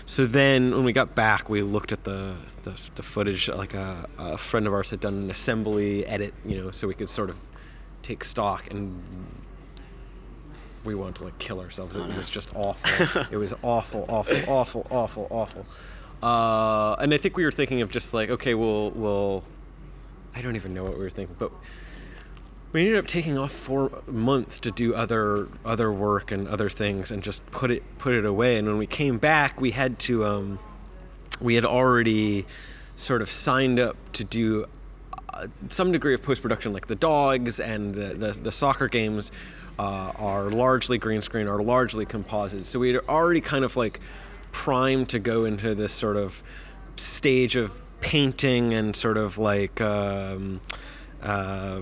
So 0.05 0.25
then, 0.25 0.71
when 0.71 0.83
we 0.83 0.93
got 0.93 1.15
back, 1.15 1.49
we 1.49 1.61
looked 1.61 1.91
at 1.91 2.03
the 2.03 2.35
the, 2.63 2.79
the 2.95 3.03
footage. 3.03 3.49
Like 3.49 3.73
a, 3.73 4.07
a 4.17 4.37
friend 4.37 4.67
of 4.67 4.73
ours 4.73 4.91
had 4.91 4.99
done 4.99 5.15
an 5.15 5.31
assembly 5.31 6.05
edit, 6.05 6.33
you 6.45 6.57
know, 6.57 6.71
so 6.71 6.87
we 6.87 6.93
could 6.93 7.09
sort 7.09 7.29
of 7.29 7.37
take 8.03 8.23
stock 8.23 8.71
and. 8.71 9.01
We 10.85 10.95
wanted 10.95 11.15
to 11.15 11.23
like 11.25 11.37
kill 11.39 11.59
ourselves. 11.59 11.97
It 11.97 12.15
was 12.15 12.29
just 12.29 12.55
awful. 12.55 13.25
it 13.31 13.35
was 13.35 13.53
awful, 13.63 14.05
awful, 14.07 14.41
awful, 14.47 14.87
awful, 14.89 15.27
awful. 15.29 15.65
Uh, 16.23 16.95
and 16.95 17.13
I 17.13 17.17
think 17.17 17.35
we 17.35 17.43
were 17.43 17.51
thinking 17.51 17.81
of 17.81 17.89
just 17.89 18.13
like, 18.13 18.29
okay, 18.29 18.53
we'll, 18.53 18.91
we'll. 18.91 19.43
I 20.33 20.41
don't 20.41 20.55
even 20.55 20.73
know 20.73 20.85
what 20.85 20.93
we 20.93 20.99
were 20.99 21.09
thinking, 21.09 21.35
but 21.37 21.51
we 22.71 22.81
ended 22.81 22.97
up 22.97 23.07
taking 23.07 23.37
off 23.37 23.51
four 23.51 24.01
months 24.07 24.59
to 24.59 24.71
do 24.71 24.93
other 24.93 25.47
other 25.65 25.91
work 25.91 26.31
and 26.31 26.47
other 26.47 26.69
things 26.69 27.11
and 27.11 27.23
just 27.23 27.45
put 27.47 27.71
it 27.71 27.83
put 27.97 28.13
it 28.13 28.25
away. 28.25 28.57
And 28.57 28.67
when 28.67 28.77
we 28.77 28.87
came 28.87 29.17
back 29.17 29.59
we 29.59 29.71
had 29.71 29.99
to 29.99 30.25
um, 30.25 30.59
we 31.41 31.55
had 31.55 31.65
already 31.65 32.45
sort 32.95 33.21
of 33.21 33.31
signed 33.31 33.79
up 33.79 33.95
to 34.13 34.23
do 34.23 34.65
uh, 35.33 35.47
some 35.69 35.91
degree 35.91 36.13
of 36.13 36.21
post 36.21 36.41
production 36.41 36.73
like 36.73 36.87
the 36.87 36.95
dogs 36.95 37.59
and 37.59 37.93
the 37.93 38.13
the, 38.13 38.31
the 38.33 38.51
soccer 38.51 38.87
games 38.87 39.31
uh, 39.79 40.11
are 40.17 40.51
largely 40.51 40.97
green 40.97 41.21
screen 41.21 41.47
are 41.47 41.61
largely 41.61 42.05
composite. 42.05 42.65
So 42.65 42.79
we 42.79 42.93
had 42.93 43.01
already 43.07 43.41
kind 43.41 43.63
of 43.63 43.75
like 43.77 43.99
primed 44.51 45.09
to 45.09 45.19
go 45.19 45.45
into 45.45 45.73
this 45.73 45.93
sort 45.93 46.17
of 46.17 46.43
stage 46.97 47.55
of 47.55 47.81
painting 48.01 48.73
and 48.73 48.95
sort 48.95 49.17
of 49.17 49.37
like 49.37 49.79
um, 49.81 50.59
uh, 51.21 51.81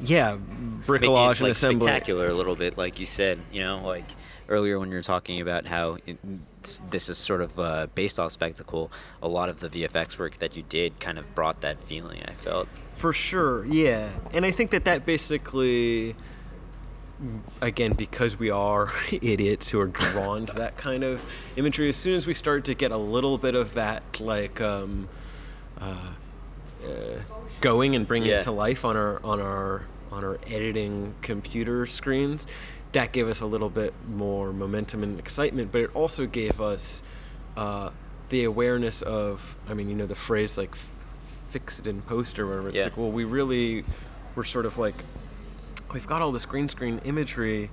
yeah, 0.00 0.34
it, 0.34 0.86
bricolage 0.86 1.40
and 1.40 1.48
assembly. 1.48 1.86
spectacular 1.86 2.26
a 2.26 2.34
little 2.34 2.54
bit, 2.54 2.78
like 2.78 2.98
you 2.98 3.06
said. 3.06 3.38
You 3.52 3.62
know, 3.62 3.82
like 3.84 4.06
earlier 4.48 4.78
when 4.78 4.90
you 4.90 4.96
were 4.96 5.02
talking 5.02 5.40
about 5.40 5.66
how 5.66 5.98
it, 6.06 6.18
this 6.90 7.08
is 7.08 7.18
sort 7.18 7.40
of 7.40 7.58
uh, 7.58 7.86
based 7.94 8.18
off 8.18 8.32
spectacle. 8.32 8.90
A 9.22 9.28
lot 9.28 9.48
of 9.48 9.60
the 9.60 9.68
VFX 9.68 10.18
work 10.18 10.38
that 10.38 10.56
you 10.56 10.62
did 10.62 11.00
kind 11.00 11.18
of 11.18 11.34
brought 11.34 11.60
that 11.60 11.82
feeling. 11.82 12.22
I 12.26 12.32
felt. 12.32 12.68
For 12.92 13.12
sure, 13.12 13.64
yeah. 13.66 14.10
And 14.32 14.44
I 14.44 14.50
think 14.50 14.70
that 14.72 14.84
that 14.86 15.06
basically, 15.06 16.16
again, 17.60 17.92
because 17.92 18.38
we 18.38 18.50
are 18.50 18.90
idiots 19.12 19.68
who 19.68 19.80
are 19.80 19.86
drawn 19.86 20.46
to 20.46 20.52
that 20.54 20.76
kind 20.76 21.04
of 21.04 21.24
imagery, 21.56 21.88
as 21.88 21.96
soon 21.96 22.16
as 22.16 22.26
we 22.26 22.34
start 22.34 22.64
to 22.64 22.74
get 22.74 22.90
a 22.90 22.96
little 22.96 23.38
bit 23.38 23.54
of 23.54 23.74
that, 23.74 24.20
like, 24.20 24.60
um, 24.60 25.08
uh, 25.80 25.96
uh, 26.84 26.88
going 27.60 27.94
and 27.94 28.06
bringing 28.06 28.30
Yeah. 28.30 28.38
it 28.38 28.42
to 28.44 28.50
life 28.52 28.84
on 28.84 28.96
our 28.96 29.20
on 29.24 29.40
our 29.40 29.82
on 30.10 30.24
our 30.24 30.38
editing 30.46 31.14
computer 31.22 31.84
screens, 31.86 32.46
that 32.92 33.12
gave 33.12 33.28
us 33.28 33.40
a 33.40 33.46
little 33.46 33.68
bit 33.68 33.92
more 34.08 34.52
momentum 34.52 35.02
and 35.02 35.18
excitement. 35.18 35.70
But 35.70 35.82
it 35.82 35.90
also 35.94 36.26
gave 36.26 36.60
us 36.60 37.02
uh, 37.56 37.90
the 38.30 38.44
awareness 38.44 39.02
of, 39.02 39.56
I 39.68 39.74
mean, 39.74 39.88
you 39.90 39.94
know, 39.94 40.06
the 40.06 40.14
phrase 40.14 40.56
like 40.56 40.74
fix 41.50 41.78
it 41.78 41.86
in 41.86 42.00
post 42.02 42.38
or 42.38 42.46
whatever. 42.46 42.68
It's 42.68 42.76
Yeah. 42.78 42.84
like, 42.84 42.96
well, 42.96 43.10
we 43.10 43.24
really, 43.24 43.84
we're 44.34 44.44
sort 44.44 44.64
of 44.64 44.78
like, 44.78 45.04
we've 45.92 46.06
got 46.06 46.22
all 46.22 46.32
this 46.32 46.46
green 46.46 46.68
screen 46.70 47.00
imagery. 47.04 47.70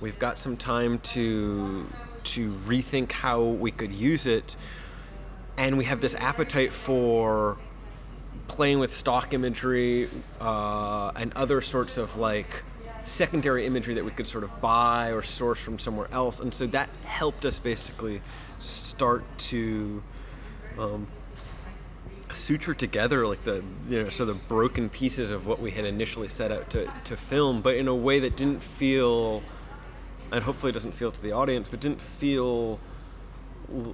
We've 0.00 0.18
got 0.18 0.38
some 0.38 0.56
time 0.56 0.98
to 1.14 1.86
to 2.24 2.50
rethink 2.66 3.10
how 3.12 3.42
we 3.42 3.70
could 3.72 3.92
use 3.92 4.26
it, 4.26 4.54
and 5.56 5.78
we 5.78 5.84
have 5.86 6.00
this 6.00 6.14
appetite 6.16 6.70
for 6.72 7.56
playing 8.48 8.80
with 8.80 8.94
stock 8.94 9.32
imagery 9.32 10.08
uh, 10.40 11.12
and 11.14 11.32
other 11.34 11.60
sorts 11.60 11.98
of 11.98 12.16
like 12.16 12.64
secondary 13.04 13.66
imagery 13.66 13.94
that 13.94 14.04
we 14.04 14.10
could 14.10 14.26
sort 14.26 14.44
of 14.44 14.60
buy 14.60 15.12
or 15.12 15.22
source 15.22 15.58
from 15.58 15.78
somewhere 15.78 16.08
else, 16.12 16.40
and 16.40 16.52
so 16.52 16.66
that 16.66 16.88
helped 17.04 17.44
us 17.44 17.58
basically 17.58 18.20
start 18.58 19.22
to 19.38 20.02
um, 20.78 21.06
suture 22.32 22.74
together 22.74 23.26
like 23.26 23.42
the 23.44 23.62
you 23.88 24.02
know 24.02 24.08
sort 24.08 24.28
of 24.28 24.48
broken 24.48 24.90
pieces 24.90 25.30
of 25.30 25.46
what 25.46 25.60
we 25.60 25.70
had 25.70 25.84
initially 25.84 26.28
set 26.28 26.52
out 26.52 26.68
to, 26.70 26.90
to 27.04 27.16
film, 27.16 27.60
but 27.60 27.76
in 27.76 27.88
a 27.88 27.94
way 27.94 28.18
that 28.20 28.36
didn't 28.36 28.62
feel, 28.62 29.42
and 30.32 30.42
hopefully 30.42 30.72
doesn't 30.72 30.92
feel 30.92 31.10
to 31.10 31.22
the 31.22 31.32
audience, 31.32 31.68
but 31.68 31.80
didn't 31.80 32.02
feel 32.02 32.78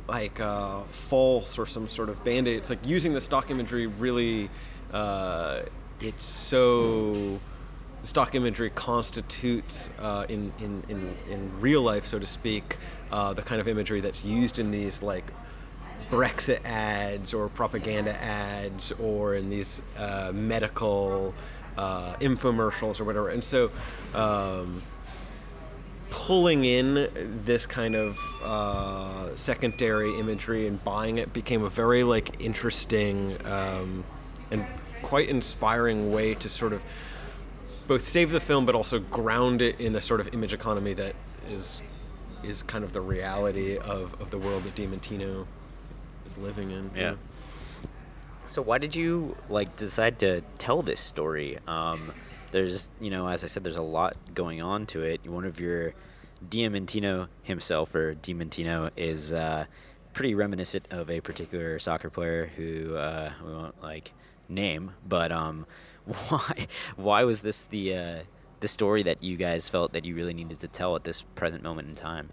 like 0.09 0.40
uh, 0.40 0.83
false 0.90 1.59
or 1.59 1.66
some 1.66 1.88
sort 1.88 2.09
of 2.09 2.23
band-aid. 2.25 2.57
It's 2.57 2.71
like 2.71 2.85
using 2.87 3.12
the 3.12 3.21
stock 3.21 3.50
imagery 3.50 3.87
really, 3.87 4.50
uh, 4.93 5.62
it's 6.00 6.25
so 6.25 7.40
stock 8.02 8.35
imagery 8.35 8.71
constitutes 8.71 9.90
uh, 10.00 10.26
in, 10.28 10.52
in, 10.61 10.83
in, 10.88 11.16
in 11.31 11.61
real 11.61 11.83
life, 11.83 12.07
so 12.07 12.19
to 12.19 12.26
speak, 12.26 12.76
uh, 13.11 13.33
the 13.33 13.43
kind 13.43 13.61
of 13.61 13.69
imagery 13.69 14.00
that's 14.00 14.25
used 14.25 14.59
in 14.59 14.71
these 14.71 15.02
like 15.02 15.25
Brexit 16.11 16.64
ads 16.64 17.33
or 17.33 17.49
propaganda 17.49 18.14
ads 18.23 18.93
or 18.93 19.35
in 19.35 19.49
these 19.49 19.83
uh, 19.97 20.31
medical 20.35 21.35
uh, 21.76 22.14
infomercials 22.16 23.00
or 23.00 23.04
whatever. 23.04 23.31
And 23.31 23.43
so 23.43 23.71
um, 24.14 24.83
pulling 26.14 26.64
in 26.64 27.09
this 27.44 27.66
kind 27.66 27.97
of 27.97 28.16
uh, 28.44 29.35
secondary 29.35 30.16
imagery 30.21 30.68
and 30.68 30.83
buying 30.85 31.16
it 31.16 31.33
became 31.33 31.64
a 31.64 31.68
very 31.68 32.04
like 32.04 32.40
interesting 32.40 33.37
um, 33.47 34.04
and 34.52 34.64
quite 35.02 35.28
inspiring 35.28 36.12
way 36.12 36.33
to 36.37 36.49
sort 36.49 36.73
of 36.73 36.80
both 37.88 38.06
save 38.06 38.30
the 38.30 38.38
film 38.38 38.64
but 38.64 38.76
also 38.76 39.00
ground 39.00 39.61
it 39.61 39.78
in 39.80 39.97
a 39.97 40.00
sort 40.00 40.21
of 40.21 40.33
image 40.33 40.54
economy 40.54 40.94
that 40.94 41.16
is 41.50 41.83
is 42.44 42.62
kind 42.62 42.85
of 42.85 42.92
the 42.92 43.00
reality 43.00 43.76
of, 43.76 44.18
of 44.21 44.30
the 44.30 44.38
world 44.38 44.62
that 44.62 44.76
Diamantino 44.76 45.47
is 46.26 46.38
living 46.38 46.71
in. 46.71 46.92
Yeah. 46.94 47.14
So 48.47 48.62
why 48.62 48.78
did 48.78 48.94
you 48.94 49.37
like 49.49 49.75
decide 49.76 50.21
to 50.21 50.42
tell 50.59 50.80
this 50.80 51.00
story? 51.00 51.59
Um, 51.66 52.12
there's 52.54 52.88
you 53.00 53.11
know 53.11 53.26
as 53.26 53.44
I 53.44 53.49
said, 53.49 53.64
there's 53.64 53.76
a 53.76 53.82
lot 53.82 54.16
going 54.32 54.62
on 54.62 54.87
to 54.87 55.02
it. 55.02 55.28
One 55.28 55.44
of 55.44 55.61
your 55.61 55.92
Diamantino 56.49 57.28
himself 57.42 57.94
or 57.94 58.14
Diamantino 58.14 58.90
is 58.96 59.32
uh, 59.32 59.66
pretty 60.12 60.34
reminiscent 60.34 60.87
of 60.90 61.11
a 61.11 61.20
particular 61.20 61.78
soccer 61.78 62.08
player 62.08 62.46
who 62.56 62.96
uh, 62.96 63.32
we 63.44 63.52
won't 63.52 63.82
like 63.82 64.12
name, 64.49 64.92
but 65.06 65.32
um, 65.32 65.66
why 66.04 66.68
why 66.96 67.25
was 67.25 67.42
this 67.42 67.66
the 67.66 67.94
uh, 67.94 68.18
the 68.61 68.68
story 68.68 69.02
that 69.02 69.23
you 69.23 69.37
guys 69.37 69.68
felt 69.68 69.92
that 69.92 70.04
you 70.04 70.14
really 70.14 70.34
needed 70.34 70.61
to 70.61 70.68
tell 70.68 70.94
at 70.96 71.04
this 71.04 71.23
present 71.34 71.62
moment 71.62 71.88
in 71.88 71.94
time? 71.96 72.30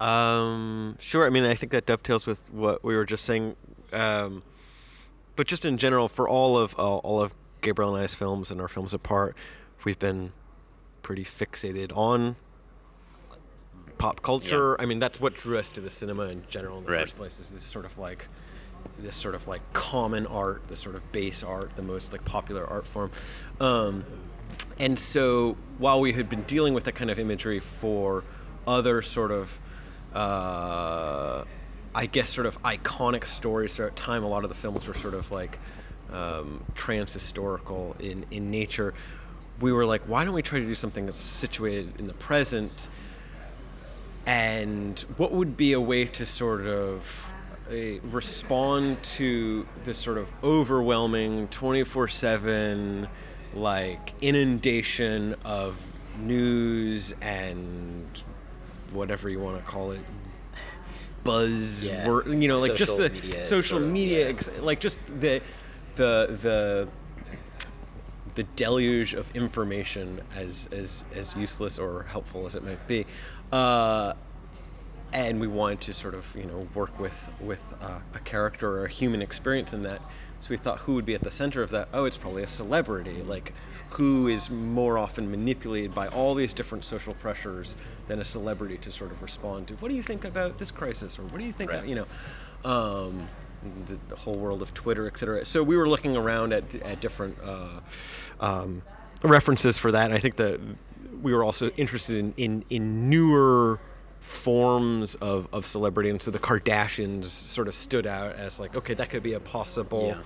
Um, 0.00 0.96
sure. 1.00 1.26
I 1.26 1.30
mean, 1.30 1.44
I 1.44 1.56
think 1.56 1.72
that 1.72 1.86
dovetails 1.86 2.24
with 2.24 2.40
what 2.52 2.84
we 2.84 2.94
were 2.94 3.04
just 3.04 3.24
saying. 3.24 3.56
Um, 3.92 4.44
but 5.34 5.48
just 5.48 5.64
in 5.64 5.76
general, 5.76 6.08
for 6.08 6.28
all 6.28 6.56
of 6.56 6.74
uh, 6.78 6.98
all 6.98 7.20
of 7.20 7.34
Gabriel 7.60 7.94
and 7.94 8.02
I's 8.04 8.14
films 8.14 8.50
and 8.50 8.60
our 8.60 8.68
films 8.68 8.92
apart, 8.94 9.36
we've 9.84 9.98
been 9.98 10.32
pretty 11.02 11.24
fixated 11.24 11.92
on 11.96 12.36
pop 13.98 14.22
culture. 14.22 14.76
Yeah. 14.78 14.82
I 14.82 14.86
mean, 14.86 14.98
that's 14.98 15.20
what 15.20 15.34
drew 15.34 15.58
us 15.58 15.68
to 15.70 15.80
the 15.80 15.90
cinema 15.90 16.24
in 16.24 16.44
general 16.48 16.78
in 16.78 16.84
the 16.84 16.90
Right. 16.92 17.00
first 17.02 17.16
place. 17.16 17.40
Is 17.40 17.50
this 17.50 17.62
sort 17.64 17.84
of 17.84 17.98
like 17.98 18.28
this 19.00 19.16
sort 19.16 19.34
of 19.34 19.46
like 19.48 19.60
common 19.72 20.26
art, 20.26 20.68
the 20.68 20.76
sort 20.76 20.94
of 20.94 21.10
base 21.12 21.42
art, 21.42 21.74
the 21.76 21.82
most 21.82 22.12
like 22.12 22.24
popular 22.24 22.64
art 22.66 22.86
form. 22.86 23.10
Um, 23.60 24.04
and 24.78 24.98
so 24.98 25.56
while 25.78 26.00
we 26.00 26.12
had 26.12 26.28
been 26.28 26.42
dealing 26.44 26.74
with 26.74 26.84
that 26.84 26.94
kind 26.94 27.10
of 27.10 27.18
imagery 27.18 27.58
for 27.58 28.22
other 28.66 29.02
sort 29.02 29.32
of 29.32 29.58
uh, 30.14 31.44
I 31.94 32.06
guess 32.06 32.30
sort 32.30 32.46
of 32.46 32.60
iconic 32.62 33.24
stories 33.24 33.74
throughout 33.76 33.96
time. 33.96 34.22
A 34.22 34.28
lot 34.28 34.44
of 34.44 34.48
the 34.50 34.54
films 34.56 34.86
were 34.86 34.94
sort 34.94 35.14
of 35.14 35.30
like 35.32 35.58
um, 36.12 36.64
trans-historical 36.74 37.96
in, 38.00 38.24
in 38.30 38.50
nature. 38.50 38.94
We 39.60 39.72
were 39.72 39.84
like, 39.84 40.02
why 40.02 40.24
don't 40.24 40.34
we 40.34 40.42
try 40.42 40.58
to 40.60 40.64
do 40.64 40.74
something 40.74 41.06
that's 41.06 41.16
situated 41.18 41.98
in 41.98 42.06
the 42.06 42.14
present? 42.14 42.88
And 44.26 44.98
what 45.16 45.32
would 45.32 45.56
be 45.56 45.72
a 45.72 45.80
way 45.80 46.04
to 46.04 46.26
sort 46.26 46.66
of 46.66 47.26
uh, 47.70 47.98
respond 48.04 49.02
to 49.02 49.66
this 49.84 49.98
sort 49.98 50.18
of 50.18 50.28
overwhelming 50.42 51.48
24/7 51.48 53.08
like 53.54 54.12
inundation 54.20 55.34
of 55.44 55.78
news 56.18 57.14
and 57.22 58.06
whatever 58.92 59.28
you 59.28 59.38
want 59.40 59.56
to 59.58 59.62
call 59.70 59.92
it 59.92 60.00
buzz 61.24 61.86
Yeah. 61.86 62.06
wor- 62.06 62.28
you 62.28 62.48
know 62.48 62.58
like 62.58 62.74
just 62.76 62.96
the 62.96 63.10
media 63.10 63.44
social 63.44 63.78
sort 63.78 63.82
of, 63.82 63.88
media 63.90 64.24
yeah. 64.24 64.30
ex- 64.30 64.50
like 64.60 64.80
just 64.80 64.98
the 65.20 65.40
the 65.98 66.38
the 66.42 66.88
the 68.34 68.44
deluge 68.56 69.12
of 69.14 69.30
information 69.36 70.20
as 70.36 70.68
as 70.72 71.04
as 71.14 71.36
useless 71.36 71.78
or 71.78 72.04
helpful 72.04 72.46
as 72.46 72.54
it 72.54 72.62
might 72.64 72.86
be 72.86 73.04
uh 73.52 74.12
and 75.12 75.40
we 75.40 75.46
wanted 75.46 75.80
to 75.80 75.92
sort 75.92 76.14
of 76.14 76.24
you 76.36 76.44
know 76.44 76.66
work 76.74 76.98
with 77.00 77.28
with 77.40 77.74
uh, 77.82 77.98
a 78.14 78.18
character 78.20 78.70
or 78.70 78.84
a 78.84 78.88
human 78.90 79.22
experience 79.22 79.72
in 79.72 79.82
that. 79.82 80.02
So 80.40 80.50
we 80.50 80.58
thought 80.58 80.80
who 80.80 80.94
would 80.94 81.06
be 81.06 81.14
at 81.14 81.22
the 81.22 81.30
center 81.30 81.62
of 81.62 81.70
that? 81.70 81.88
Oh 81.94 82.04
it's 82.04 82.18
probably 82.18 82.42
a 82.42 82.48
celebrity. 82.48 83.22
Like 83.22 83.54
who 83.88 84.28
is 84.28 84.50
more 84.50 84.98
often 84.98 85.30
manipulated 85.30 85.94
by 85.94 86.08
all 86.08 86.34
these 86.34 86.52
different 86.52 86.84
social 86.84 87.14
pressures 87.14 87.74
than 88.06 88.20
a 88.20 88.24
celebrity 88.24 88.76
to 88.76 88.92
sort 88.92 89.10
of 89.10 89.22
respond 89.22 89.66
to 89.68 89.74
what 89.76 89.88
do 89.88 89.94
you 89.94 90.02
think 90.02 90.26
about 90.26 90.58
this 90.58 90.70
crisis? 90.70 91.18
or 91.18 91.22
what 91.22 91.38
do 91.38 91.44
you 91.46 91.52
think 91.52 91.72
Right. 91.72 91.86
you 91.86 91.94
know 91.94 92.06
um, 92.70 93.26
the, 93.86 93.98
the 94.08 94.16
whole 94.16 94.34
world 94.34 94.62
of 94.62 94.72
Twitter, 94.74 95.06
et 95.06 95.16
cetera. 95.18 95.44
So 95.44 95.62
we 95.62 95.76
were 95.76 95.88
looking 95.88 96.16
around 96.16 96.52
at, 96.52 96.74
at 96.82 97.00
different 97.00 97.36
uh, 97.44 97.80
um, 98.40 98.82
references 99.22 99.78
for 99.78 99.90
that. 99.92 100.06
And 100.06 100.14
I 100.14 100.18
think 100.18 100.36
that 100.36 100.60
we 101.22 101.32
were 101.34 101.42
also 101.44 101.70
interested 101.70 102.16
in, 102.18 102.34
in, 102.36 102.64
in 102.70 103.08
newer 103.10 103.80
forms 104.20 105.14
of, 105.16 105.48
of 105.52 105.66
celebrity. 105.66 106.10
And 106.10 106.20
so 106.22 106.30
the 106.30 106.38
Kardashians 106.38 107.24
sort 107.24 107.66
of 107.68 107.74
stood 107.74 108.06
out 108.06 108.36
as 108.36 108.60
like, 108.60 108.76
okay, 108.76 108.94
that 108.94 109.10
could 109.10 109.22
be 109.22 109.32
a 109.32 109.40
possible 109.40 110.08
Yeah. 110.08 110.22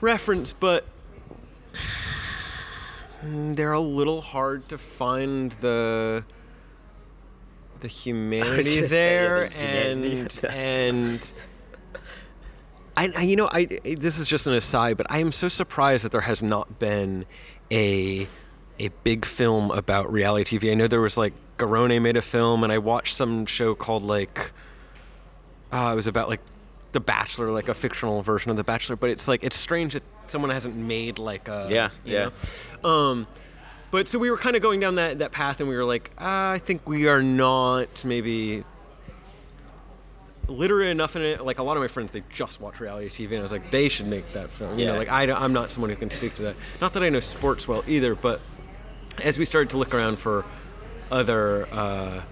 reference, 0.00 0.52
but 0.52 0.86
they're 3.22 3.72
a 3.72 3.80
little 3.80 4.20
hard 4.20 4.68
to 4.68 4.78
find 4.78 5.52
the 5.52 6.24
the 7.80 7.88
humanity 8.04 8.76
gonna 8.76 8.88
say, 8.88 8.88
there 8.88 9.44
yeah, 9.44 9.48
the 9.94 10.00
humanity. 10.08 10.38
and 10.48 10.54
and 10.54 11.32
I, 12.96 13.12
I 13.16 13.22
you 13.22 13.36
know 13.36 13.48
I 13.52 13.64
this 13.84 14.18
is 14.18 14.28
just 14.28 14.46
an 14.46 14.54
aside, 14.54 14.96
but 14.96 15.06
I 15.10 15.18
am 15.18 15.32
so 15.32 15.48
surprised 15.48 16.04
that 16.04 16.12
there 16.12 16.22
has 16.22 16.42
not 16.42 16.78
been 16.78 17.26
a 17.70 18.26
a 18.78 18.88
big 19.04 19.24
film 19.24 19.70
about 19.70 20.10
reality 20.12 20.58
TV. 20.58 20.70
I 20.70 20.74
know 20.74 20.86
there 20.86 21.00
was 21.00 21.16
like 21.16 21.32
Garrone 21.58 22.00
made 22.00 22.16
a 22.16 22.22
film, 22.22 22.64
and 22.64 22.72
I 22.72 22.78
watched 22.78 23.16
some 23.16 23.46
show 23.46 23.74
called 23.74 24.02
like 24.02 24.52
uh, 25.72 25.90
it 25.92 25.96
was 25.96 26.06
about 26.06 26.28
like 26.28 26.40
The 26.92 27.00
Bachelor, 27.00 27.50
like 27.50 27.68
a 27.68 27.74
fictional 27.74 28.22
version 28.22 28.50
of 28.50 28.56
The 28.56 28.64
Bachelor. 28.64 28.96
But 28.96 29.10
it's 29.10 29.28
like 29.28 29.42
it's 29.44 29.56
strange 29.56 29.92
that 29.94 30.02
someone 30.26 30.50
hasn't 30.50 30.76
made 30.76 31.18
like 31.18 31.48
a 31.48 31.68
Yeah, 31.70 31.90
yeah. 32.04 32.30
Um, 32.84 33.26
but 33.90 34.08
so 34.08 34.18
we 34.18 34.30
were 34.30 34.36
kind 34.36 34.56
of 34.56 34.62
going 34.62 34.80
down 34.80 34.96
that 34.96 35.18
that 35.20 35.32
path, 35.32 35.60
and 35.60 35.68
we 35.68 35.76
were 35.76 35.84
like, 35.84 36.10
uh, 36.18 36.24
I 36.24 36.60
think 36.64 36.88
we 36.88 37.08
are 37.08 37.22
not 37.22 38.04
maybe 38.04 38.64
literate 40.48 40.88
enough 40.88 41.16
in 41.16 41.22
it. 41.22 41.44
Like 41.44 41.58
a 41.58 41.62
lot 41.62 41.76
of 41.76 41.82
my 41.82 41.88
friends, 41.88 42.12
they 42.12 42.22
just 42.30 42.60
watch 42.60 42.80
reality 42.80 43.08
TV, 43.08 43.30
and 43.30 43.38
I 43.38 43.42
was 43.42 43.52
like, 43.52 43.70
they 43.70 43.88
should 43.88 44.06
make 44.06 44.32
that 44.32 44.50
film. 44.50 44.78
You 44.78 44.86
know, 44.86 44.96
like 44.96 45.10
I, 45.10 45.24
am 45.24 45.52
not 45.52 45.70
someone 45.70 45.90
who 45.90 45.96
can 45.96 46.10
speak 46.10 46.34
to 46.36 46.42
that. 46.44 46.56
Not 46.80 46.92
that 46.94 47.02
I 47.02 47.08
know 47.08 47.20
sports 47.20 47.66
well 47.66 47.82
either, 47.86 48.14
but 48.14 48.40
as 49.22 49.38
we 49.38 49.44
started 49.44 49.70
to 49.70 49.76
look 49.76 49.94
around 49.94 50.18
for 50.18 50.44
other 51.10 51.68
uh, 51.72 52.22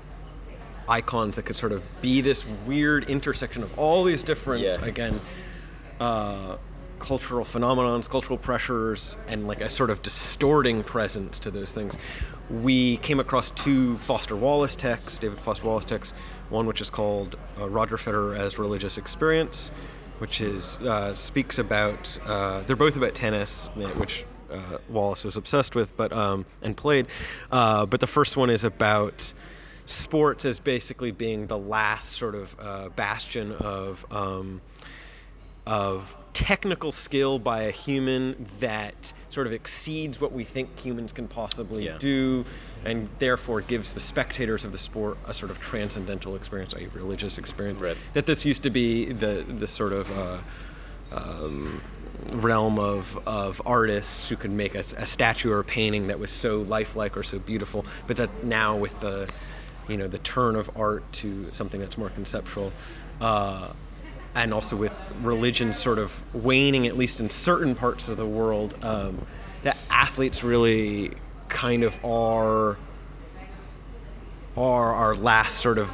icons 0.89 1.37
that 1.37 1.43
could 1.45 1.57
sort 1.57 1.73
of 1.73 1.83
be 2.03 2.21
this 2.21 2.45
weird 2.67 3.05
intersection 3.05 3.63
of 3.63 3.79
all 3.79 4.05
these 4.05 4.23
different, 4.23 4.63
Yeah. 4.63 4.85
again, 4.85 5.21
uh, 6.01 6.57
cultural 6.99 7.45
phenomenons, 7.45 8.09
cultural 8.09 8.39
pressures, 8.39 9.17
and 9.29 9.47
like 9.47 9.61
a 9.61 9.69
sort 9.69 9.91
of 9.91 10.03
distorting 10.03 10.83
presence 10.83 11.39
to 11.41 11.51
those 11.51 11.73
things. 11.73 11.97
We 12.51 12.99
came 12.99 13.21
across 13.21 13.51
two 13.51 13.97
Foster 13.99 14.37
Wallace 14.37 14.77
texts, 14.77 15.19
David 15.19 15.39
Foster 15.39 15.67
Wallace 15.67 15.85
texts. 15.85 16.15
One 16.51 16.67
which 16.67 16.81
is 16.81 16.91
called 16.91 17.37
uh, 17.59 17.69
Roger 17.69 17.97
Federer 17.97 18.39
as 18.39 18.59
Religious 18.59 18.99
Experience, 18.99 19.71
which 20.19 20.41
is 20.41 20.79
uh, 20.81 21.15
speaks 21.15 21.59
about. 21.59 22.19
Uh, 22.27 22.61
they're 22.63 22.77
both 22.77 22.97
about 22.97 23.15
tennis, 23.15 23.67
uh, 23.77 23.89
which 23.97 24.25
uh, 24.51 24.79
Wallace 24.89 25.25
was 25.25 25.37
obsessed 25.37 25.75
with, 25.75 25.97
but 25.97 26.13
um, 26.13 26.45
and 26.63 26.77
played. 26.77 27.07
Uh, 27.51 27.87
but 27.87 28.01
the 28.01 28.07
first 28.07 28.37
one 28.37 28.51
is 28.51 28.63
about 28.63 29.33
sports 29.87 30.45
as 30.45 30.59
basically 30.59 31.11
being 31.11 31.47
the 31.47 31.59
last 31.59 32.13
sort 32.13 32.35
of 32.35 32.57
uh, 32.59 32.89
bastion 32.91 33.53
of. 33.53 34.05
Um, 34.11 34.61
of 35.67 36.15
technical 36.35 36.93
skill 36.93 37.39
by 37.39 37.63
a 37.63 37.71
human 37.71 38.47
that 38.61 39.13
sort 39.31 39.47
of 39.47 39.53
exceeds 39.53 40.21
what 40.21 40.33
we 40.33 40.45
think 40.45 40.79
humans 40.79 41.13
can 41.13 41.27
possibly 41.29 41.87
Yeah. 41.87 41.97
do 41.99 42.45
and 42.85 43.09
therefore 43.19 43.61
gives 43.63 43.95
the 43.95 44.01
spectators 44.01 44.65
of 44.65 44.73
the 44.73 44.79
sport 44.79 45.17
a 45.27 45.33
sort 45.33 45.51
of 45.51 45.59
transcendental 45.61 46.35
experience 46.37 46.75
a 46.75 46.87
religious 46.89 47.39
experience 47.39 47.81
Right. 47.81 47.97
that 48.13 48.27
this 48.27 48.45
used 48.45 48.63
to 48.65 48.71
be 48.71 49.07
the 49.13 49.45
the 49.49 49.67
sort 49.67 49.93
of 49.93 50.11
uh, 50.19 50.39
um, 51.13 51.81
realm 52.33 52.79
of, 52.79 53.19
of 53.27 53.63
artists 53.67 54.29
who 54.29 54.37
could 54.37 54.51
make 54.51 54.75
a, 54.75 54.81
a 54.99 55.07
statue 55.07 55.51
or 55.51 55.61
a 55.61 55.65
painting 55.65 56.09
that 56.09 56.19
was 56.19 56.31
so 56.31 56.63
lifelike 56.63 57.17
or 57.17 57.23
so 57.23 57.39
beautiful, 57.39 57.85
but 58.07 58.17
that 58.17 58.45
now 58.45 58.77
with 58.77 58.99
the 59.01 59.29
you 59.89 59.97
know 59.97 60.07
the 60.09 60.19
turn 60.19 60.57
of 60.57 60.71
art 60.77 61.05
to 61.13 61.47
something 61.53 61.81
that's 61.81 61.99
more 61.99 62.11
conceptual, 62.11 62.73
uh, 63.21 63.69
and 64.35 64.53
also 64.53 64.77
with 64.77 64.93
religion 65.21 65.73
sort 65.73 65.99
of 65.99 66.13
waning 66.35 66.87
at 66.87 66.97
least 66.97 67.21
in 67.21 67.31
certain 67.31 67.75
parts 67.75 68.09
of 68.09 68.17
the 68.17 68.27
world, 68.27 68.77
um, 68.85 69.27
that 69.63 69.77
athletes 69.91 70.43
really 70.43 71.13
kind 71.49 71.83
of 71.85 72.05
are 72.05 72.77
are 74.57 74.93
our 74.95 75.15
last 75.15 75.59
sort 75.59 75.79
of 75.79 75.91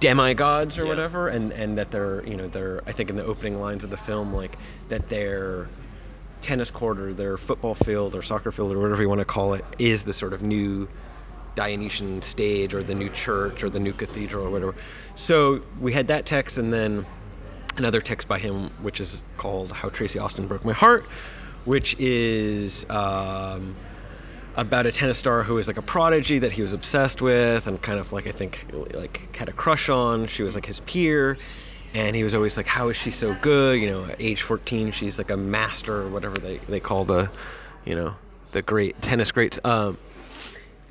demigods 0.00 0.78
or 0.78 0.82
Yeah. 0.82 0.88
whatever 0.90 1.28
and 1.28 1.52
and 1.52 1.78
that 1.78 1.90
they're 1.90 2.22
you 2.26 2.36
know 2.36 2.46
they're 2.48 2.82
i 2.86 2.92
think 2.92 3.08
in 3.08 3.16
the 3.16 3.24
opening 3.24 3.58
lines 3.58 3.82
of 3.84 3.88
the 3.88 3.96
film 3.96 4.34
like 4.34 4.58
that 4.90 5.08
their 5.08 5.68
tennis 6.42 6.70
court 6.70 6.98
or 6.98 7.14
their 7.14 7.38
football 7.38 7.74
field 7.74 8.14
or 8.14 8.20
soccer 8.22 8.52
field 8.52 8.72
or 8.72 8.78
whatever 8.78 9.00
you 9.00 9.08
want 9.08 9.20
to 9.20 9.24
call 9.24 9.54
it 9.54 9.64
is 9.78 10.04
the 10.04 10.12
sort 10.12 10.34
of 10.34 10.42
new 10.42 10.86
dionysian 11.54 12.20
stage 12.20 12.74
or 12.74 12.82
the 12.82 12.94
new 12.94 13.08
church 13.08 13.64
or 13.64 13.70
the 13.70 13.80
new 13.80 13.94
cathedral 13.94 14.46
or 14.46 14.50
whatever 14.50 14.74
so 15.14 15.62
we 15.80 15.94
had 15.94 16.08
that 16.08 16.26
text 16.26 16.58
and 16.58 16.70
then 16.74 17.06
another 17.76 18.00
text 18.00 18.26
by 18.26 18.38
him 18.38 18.70
which 18.82 19.00
is 19.00 19.22
called 19.36 19.72
how 19.72 19.88
tracy 19.88 20.18
austin 20.18 20.46
broke 20.46 20.64
my 20.64 20.72
heart 20.72 21.06
which 21.66 21.96
is 21.98 22.88
um, 22.88 23.74
about 24.56 24.86
a 24.86 24.92
tennis 24.92 25.18
star 25.18 25.42
who 25.42 25.58
is 25.58 25.68
like 25.68 25.76
a 25.76 25.82
prodigy 25.82 26.38
that 26.38 26.52
he 26.52 26.62
was 26.62 26.72
obsessed 26.72 27.20
with 27.20 27.66
and 27.66 27.80
kind 27.82 28.00
of 28.00 28.12
like 28.12 28.26
I 28.26 28.32
think 28.32 28.66
like 28.94 29.34
had 29.36 29.48
a 29.48 29.52
crush 29.52 29.88
on. 29.88 30.26
She 30.26 30.42
was 30.42 30.54
like 30.54 30.64
his 30.64 30.80
peer, 30.80 31.36
and 31.94 32.16
he 32.16 32.24
was 32.24 32.34
always 32.34 32.56
like, 32.56 32.66
"How 32.66 32.88
is 32.88 32.96
she 32.96 33.10
so 33.10 33.34
good?" 33.42 33.80
You 33.80 33.90
know, 33.90 34.04
at 34.06 34.16
age 34.20 34.42
14, 34.42 34.92
she's 34.92 35.18
like 35.18 35.30
a 35.30 35.36
master 35.36 36.02
or 36.02 36.08
whatever 36.08 36.38
they 36.38 36.58
they 36.68 36.80
call 36.80 37.04
the, 37.04 37.30
you 37.84 37.94
know, 37.94 38.14
the 38.52 38.62
great 38.62 39.00
tennis 39.02 39.30
greats. 39.30 39.60
Um, 39.62 39.98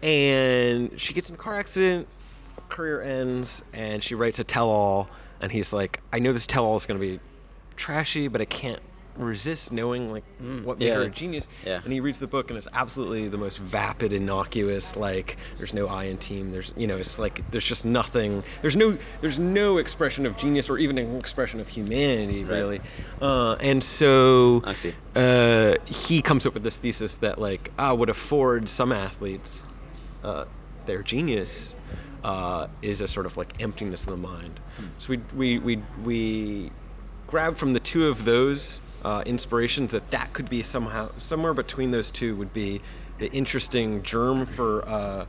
and 0.04 1.00
she 1.00 1.14
gets 1.14 1.30
in 1.30 1.36
a 1.36 1.38
car 1.38 1.56
accident, 1.56 2.08
career 2.70 3.02
ends, 3.02 3.64
and 3.74 4.04
she 4.04 4.14
writes 4.14 4.38
a 4.38 4.44
tell-all, 4.44 5.10
and 5.42 5.52
he's 5.52 5.72
like, 5.74 6.02
"I 6.14 6.20
know 6.20 6.34
this 6.34 6.46
tell-all 6.48 6.76
is 6.76 6.86
going 6.86 7.00
to 7.00 7.06
be 7.06 7.20
trashy, 7.76 8.28
but 8.28 8.42
I 8.42 8.46
can't." 8.46 8.80
resist 9.18 9.72
knowing 9.72 10.12
like 10.12 10.26
what 10.66 10.78
made 10.78 10.88
yeah. 10.88 10.96
her 10.96 11.04
a 11.04 11.10
genius 11.10 11.48
Yeah. 11.66 11.80
and 11.82 11.94
he 11.94 12.02
reads 12.02 12.20
the 12.20 12.28
book 12.28 12.50
and 12.50 12.58
it's 12.58 12.68
absolutely 12.74 13.30
the 13.30 13.38
most 13.38 13.60
vapid 13.60 14.12
innocuous 14.12 14.98
like 14.98 15.38
there's 15.58 15.74
no 15.74 15.88
i 15.88 16.04
in 16.04 16.18
team 16.18 16.52
there's 16.52 16.74
you 16.76 16.86
know 16.86 16.98
it's 16.98 17.18
like 17.18 17.50
there's 17.50 17.64
just 17.64 17.86
nothing 17.86 18.44
there's 18.62 18.76
no 18.76 18.98
there's 19.22 19.40
no 19.40 19.78
expression 19.78 20.26
of 20.26 20.36
genius 20.36 20.70
or 20.70 20.78
even 20.78 20.98
an 20.98 21.16
expression 21.16 21.62
of 21.62 21.70
humanity 21.70 22.44
Right. 22.44 22.52
really 22.58 22.82
uh, 23.22 23.54
and 23.62 23.82
so 23.82 24.62
I 24.66 24.74
see. 24.74 24.94
uh, 25.16 25.76
he 25.86 26.22
comes 26.22 26.46
up 26.46 26.54
with 26.54 26.64
this 26.64 26.78
thesis 26.78 27.16
that 27.20 27.40
like 27.40 27.72
ah 27.80 27.94
would 27.94 28.10
afford 28.10 28.68
some 28.68 28.92
athletes 28.92 29.64
uh, 30.26 30.44
their 30.88 31.02
genius 31.02 31.74
uh, 32.26 32.68
is 32.82 33.02
a 33.02 33.08
sort 33.08 33.28
of 33.28 33.38
like 33.38 33.62
emptiness 33.62 34.04
of 34.04 34.10
the 34.10 34.18
mind. 34.18 34.60
So 34.98 35.12
we 35.12 35.18
we 35.36 35.60
we, 35.60 35.84
we 36.04 36.72
grab 37.28 37.56
from 37.56 37.74
the 37.74 37.80
two 37.80 38.08
of 38.08 38.26
those 38.26 38.82
uh, 39.04 39.22
inspirations 39.28 39.92
that 39.92 40.10
that 40.10 40.34
could 40.34 40.50
be 40.50 40.64
somehow 40.64 41.12
somewhere 41.18 41.54
between 41.54 41.92
those 41.92 42.10
two 42.10 42.36
would 42.36 42.52
be 42.52 42.82
the 43.20 43.32
interesting 43.32 44.02
germ 44.02 44.48
for 44.48 44.84
uh, 44.90 45.26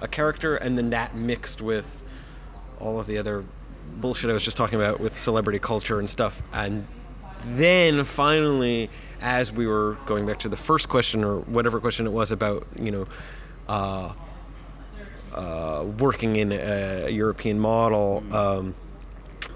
a 0.00 0.08
character 0.08 0.56
and 0.56 0.76
then 0.76 0.90
that 0.90 1.14
mixed 1.14 1.62
with 1.62 2.02
all 2.80 2.98
of 2.98 3.06
the 3.06 3.16
other 3.16 3.44
bullshit 3.96 4.28
I 4.28 4.32
was 4.32 4.42
just 4.42 4.56
talking 4.56 4.80
about 4.80 4.98
with 4.98 5.16
celebrity 5.16 5.60
culture 5.60 6.00
and 6.00 6.10
stuff. 6.10 6.42
And 6.52 6.84
then 7.46 8.02
finally 8.02 8.90
as 9.20 9.52
we 9.52 9.68
were 9.68 9.96
going 10.06 10.26
back 10.26 10.40
to 10.40 10.48
the 10.48 10.56
first 10.56 10.88
question 10.88 11.22
or 11.22 11.40
whatever 11.40 11.78
question 11.78 12.06
it 12.06 12.12
was 12.12 12.32
about 12.32 12.66
you 12.80 12.90
know 12.90 13.06
uh, 13.68 14.12
uh, 15.34 15.84
working 15.98 16.36
in 16.36 16.52
a 16.52 17.10
European 17.10 17.58
model 17.58 18.22
um, 18.32 18.74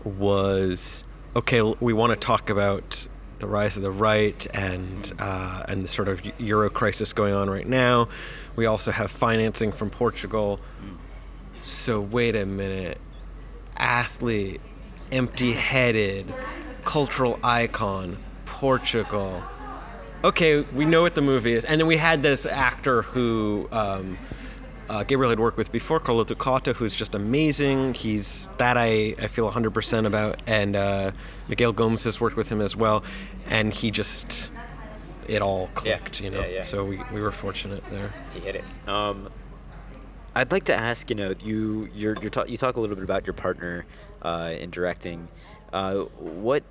was 0.04 1.04
okay. 1.36 1.62
We 1.80 1.92
want 1.92 2.10
to 2.10 2.16
talk 2.16 2.50
about 2.50 3.06
the 3.38 3.46
rise 3.46 3.76
of 3.76 3.82
the 3.82 3.90
right 3.90 4.46
and 4.54 5.12
uh, 5.18 5.64
and 5.68 5.84
the 5.84 5.88
sort 5.88 6.08
of 6.08 6.20
euro 6.40 6.70
crisis 6.70 7.12
going 7.12 7.34
on 7.34 7.48
right 7.48 7.66
now. 7.66 8.08
We 8.56 8.66
also 8.66 8.90
have 8.90 9.10
financing 9.10 9.72
from 9.72 9.90
Portugal. 9.90 10.60
So 11.62 12.00
wait 12.00 12.36
a 12.36 12.46
minute, 12.46 12.98
athlete, 13.76 14.60
empty-headed, 15.10 16.32
cultural 16.84 17.38
icon, 17.42 18.18
Portugal 18.46 19.42
okay, 20.24 20.60
we 20.60 20.84
know 20.84 21.02
what 21.02 21.14
the 21.14 21.20
movie 21.20 21.52
is. 21.52 21.64
And 21.64 21.80
then 21.80 21.86
we 21.86 21.96
had 21.96 22.22
this 22.22 22.46
actor 22.46 23.02
who 23.02 23.68
um, 23.72 24.18
uh, 24.88 25.02
Gabriel 25.04 25.30
had 25.30 25.40
worked 25.40 25.58
with 25.58 25.70
before, 25.70 26.00
Carloto 26.00 26.36
Cotta, 26.36 26.72
who's 26.72 26.94
just 26.96 27.14
amazing. 27.14 27.94
He's 27.94 28.48
that 28.58 28.76
I, 28.76 29.14
I 29.18 29.26
feel 29.26 29.50
100% 29.50 30.06
about. 30.06 30.42
And 30.46 30.76
uh, 30.76 31.12
Miguel 31.48 31.72
Gomes 31.72 32.04
has 32.04 32.20
worked 32.20 32.36
with 32.36 32.48
him 32.48 32.60
as 32.60 32.74
well. 32.74 33.04
And 33.46 33.72
he 33.72 33.90
just, 33.90 34.50
it 35.26 35.42
all 35.42 35.68
clicked, 35.74 36.20
you 36.20 36.30
know. 36.30 36.40
Yeah, 36.40 36.46
yeah. 36.46 36.62
So 36.62 36.84
we, 36.84 37.00
we 37.12 37.20
were 37.20 37.32
fortunate 37.32 37.84
there. 37.90 38.10
He 38.34 38.40
hit 38.40 38.56
it. 38.56 38.64
Um, 38.86 39.28
I'd 40.34 40.52
like 40.52 40.64
to 40.64 40.74
ask, 40.74 41.10
you 41.10 41.16
know, 41.16 41.34
you 41.42 41.88
you're, 41.94 42.16
you're 42.20 42.30
ta- 42.30 42.44
you 42.44 42.56
talk 42.56 42.76
a 42.76 42.80
little 42.80 42.96
bit 42.96 43.04
about 43.04 43.26
your 43.26 43.34
partner 43.34 43.86
uh, 44.22 44.54
in 44.58 44.70
directing. 44.70 45.28
Uh, 45.72 46.02
what 46.18 46.62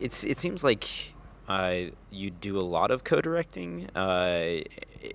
it's 0.00 0.24
it 0.24 0.38
seems 0.38 0.64
like 0.64 1.14
uh, 1.48 1.74
you 2.10 2.30
do 2.30 2.58
a 2.58 2.62
lot 2.62 2.90
of 2.90 3.04
co-directing. 3.04 3.88
Uh, 3.94 4.62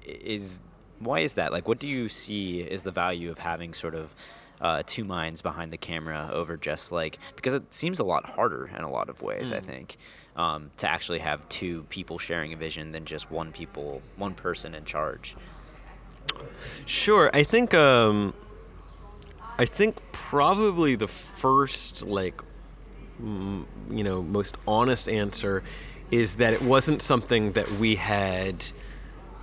is 0.05 0.59
why 0.99 1.19
is 1.19 1.35
that? 1.35 1.51
Like, 1.51 1.67
what 1.67 1.79
do 1.79 1.87
you 1.87 2.09
see 2.09 2.61
is 2.61 2.83
the 2.83 2.91
value 2.91 3.29
of 3.31 3.39
having 3.39 3.73
sort 3.73 3.95
of 3.95 4.13
uh, 4.59 4.83
two 4.85 5.03
minds 5.03 5.41
behind 5.41 5.71
the 5.71 5.77
camera 5.77 6.29
over 6.33 6.57
just 6.57 6.91
like 6.91 7.19
because 7.35 7.53
it 7.53 7.73
seems 7.73 7.99
a 7.99 8.03
lot 8.03 8.25
harder 8.25 8.67
in 8.67 8.83
a 8.83 8.89
lot 8.89 9.09
of 9.09 9.21
ways. 9.21 9.51
I 9.51 9.59
think 9.59 9.97
um, 10.35 10.71
to 10.77 10.89
actually 10.89 11.19
have 11.19 11.47
two 11.49 11.83
people 11.89 12.17
sharing 12.17 12.53
a 12.53 12.57
vision 12.57 12.91
than 12.91 13.05
just 13.05 13.29
one 13.29 13.51
people 13.51 14.01
one 14.15 14.33
person 14.33 14.73
in 14.73 14.85
charge. 14.85 15.35
Sure. 16.85 17.29
I 17.33 17.43
think 17.43 17.73
um, 17.73 18.33
I 19.59 19.65
think 19.65 19.97
probably 20.11 20.95
the 20.95 21.07
first 21.07 22.03
like 22.03 22.41
mm, 23.21 23.65
you 23.89 24.03
know 24.03 24.21
most 24.21 24.57
honest 24.67 25.07
answer 25.07 25.63
is 26.09 26.35
that 26.35 26.53
it 26.53 26.61
wasn't 26.61 27.01
something 27.01 27.51
that 27.51 27.69
we 27.73 27.95
had 27.95 28.65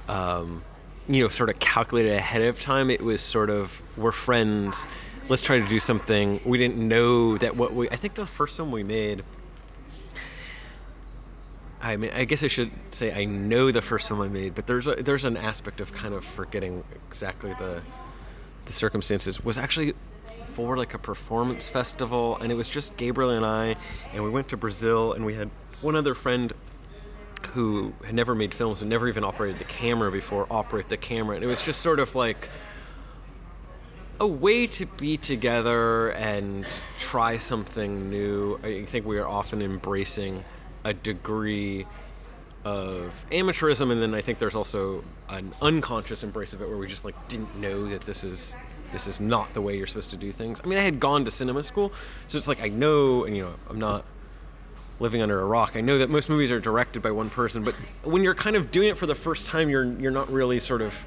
um, 0.08 0.64
you 1.08 1.22
know 1.22 1.28
sort 1.28 1.50
of 1.50 1.58
calculated 1.58 2.12
ahead 2.12 2.42
of 2.42 2.60
time. 2.60 2.90
It 2.90 3.02
was 3.02 3.20
sort 3.20 3.50
of 3.50 3.82
we're 3.96 4.12
friends. 4.12 4.86
Let's 5.28 5.42
try 5.42 5.58
to 5.58 5.66
do 5.66 5.80
something. 5.80 6.40
We 6.44 6.58
didn't 6.58 6.76
know 6.76 7.38
that 7.38 7.56
what 7.56 7.72
we. 7.72 7.88
I 7.90 7.96
think 7.96 8.14
the 8.14 8.26
first 8.26 8.58
one 8.58 8.70
we 8.70 8.82
made. 8.82 9.24
I 11.80 11.96
mean, 11.96 12.10
I 12.14 12.24
guess 12.24 12.42
I 12.42 12.46
should 12.46 12.70
say 12.90 13.12
I 13.12 13.26
know 13.26 13.70
the 13.70 13.82
first 13.82 14.08
film 14.08 14.22
I 14.22 14.28
made, 14.28 14.54
but 14.54 14.66
there's 14.66 14.86
a, 14.86 14.94
there's 14.94 15.24
an 15.24 15.36
aspect 15.36 15.80
of 15.80 15.92
kind 15.92 16.14
of 16.14 16.24
forgetting 16.24 16.82
exactly 17.08 17.52
the 17.58 17.82
the 18.64 18.72
circumstances. 18.72 19.44
Was 19.44 19.58
actually 19.58 19.94
for 20.54 20.76
like 20.76 20.94
a 20.94 20.98
performance 20.98 21.68
festival, 21.68 22.38
and 22.40 22.50
it 22.50 22.54
was 22.54 22.68
just 22.68 22.96
Gabriel 22.96 23.30
and 23.30 23.44
I, 23.44 23.76
and 24.14 24.22
we 24.22 24.30
went 24.30 24.48
to 24.48 24.56
Brazil, 24.56 25.12
and 25.12 25.26
we 25.26 25.34
had 25.34 25.50
one 25.82 25.96
other 25.96 26.14
friend 26.14 26.52
who 27.46 27.92
had 28.04 28.14
never 28.14 28.34
made 28.34 28.54
films 28.54 28.80
and 28.80 28.90
never 28.90 29.08
even 29.08 29.24
operated 29.24 29.58
the 29.58 29.64
camera 29.64 30.10
before 30.10 30.46
operate 30.50 30.88
the 30.88 30.96
camera, 30.96 31.36
and 31.36 31.44
it 31.44 31.48
was 31.48 31.62
just 31.62 31.80
sort 31.80 31.98
of 31.98 32.14
like 32.14 32.48
a 34.20 34.26
way 34.26 34.66
to 34.66 34.86
be 34.86 35.16
together 35.16 36.10
and 36.10 36.66
try 36.98 37.38
something 37.38 38.10
new. 38.10 38.58
I 38.62 38.84
think 38.84 39.06
we 39.06 39.18
are 39.18 39.26
often 39.26 39.60
embracing 39.60 40.44
a 40.84 40.94
degree 40.94 41.86
of 42.64 43.12
amateurism, 43.30 43.90
and 43.90 44.00
then 44.00 44.14
I 44.14 44.20
think 44.20 44.38
there's 44.38 44.54
also 44.54 45.04
an 45.28 45.52
unconscious 45.60 46.22
embrace 46.22 46.52
of 46.52 46.62
it 46.62 46.68
where 46.68 46.78
we 46.78 46.86
just 46.86 47.04
like 47.04 47.28
didn't 47.28 47.54
know 47.56 47.88
that 47.88 48.02
this 48.02 48.24
is 48.24 48.56
this 48.92 49.06
is 49.06 49.20
not 49.20 49.52
the 49.54 49.60
way 49.60 49.76
you're 49.76 49.86
supposed 49.86 50.10
to 50.10 50.16
do 50.16 50.30
things. 50.30 50.60
I 50.62 50.68
mean, 50.68 50.78
I 50.78 50.82
had 50.82 51.00
gone 51.00 51.24
to 51.24 51.30
cinema 51.30 51.62
school, 51.62 51.92
so 52.28 52.38
it's 52.38 52.48
like 52.48 52.62
I 52.62 52.68
know, 52.68 53.24
and 53.24 53.36
you 53.36 53.42
know, 53.42 53.54
I'm 53.68 53.78
not 53.78 54.04
living 55.00 55.22
under 55.22 55.40
a 55.40 55.44
rock. 55.44 55.72
I 55.76 55.80
know 55.80 55.98
that 55.98 56.10
most 56.10 56.28
movies 56.28 56.50
are 56.50 56.60
directed 56.60 57.02
by 57.02 57.10
one 57.10 57.30
person, 57.30 57.64
but 57.64 57.74
when 58.02 58.22
you're 58.22 58.34
kind 58.34 58.56
of 58.56 58.70
doing 58.70 58.88
it 58.88 58.96
for 58.96 59.06
the 59.06 59.14
first 59.14 59.46
time, 59.46 59.68
you're 59.68 59.84
you're 59.84 60.12
not 60.12 60.30
really 60.30 60.58
sort 60.58 60.82
of 60.82 61.04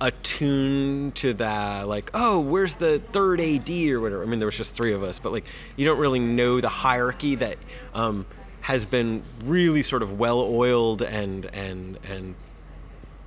attuned 0.00 1.14
to 1.14 1.34
that 1.34 1.86
like 1.86 2.10
oh 2.14 2.40
where's 2.40 2.76
the 2.76 3.00
third 3.12 3.40
ad 3.40 3.70
or 3.70 4.00
whatever. 4.00 4.22
I 4.22 4.26
mean 4.26 4.38
there 4.38 4.46
was 4.46 4.56
just 4.56 4.74
three 4.74 4.94
of 4.94 5.02
us 5.02 5.18
but 5.18 5.30
like 5.30 5.44
you 5.76 5.84
don't 5.84 5.98
really 5.98 6.18
know 6.18 6.60
the 6.60 6.70
hierarchy 6.70 7.34
that 7.34 7.58
um, 7.92 8.24
has 8.62 8.86
been 8.86 9.22
really 9.44 9.82
sort 9.82 10.02
of 10.02 10.18
well 10.18 10.40
oiled 10.40 11.02
and 11.02 11.44
and 11.46 11.98
and 12.04 12.34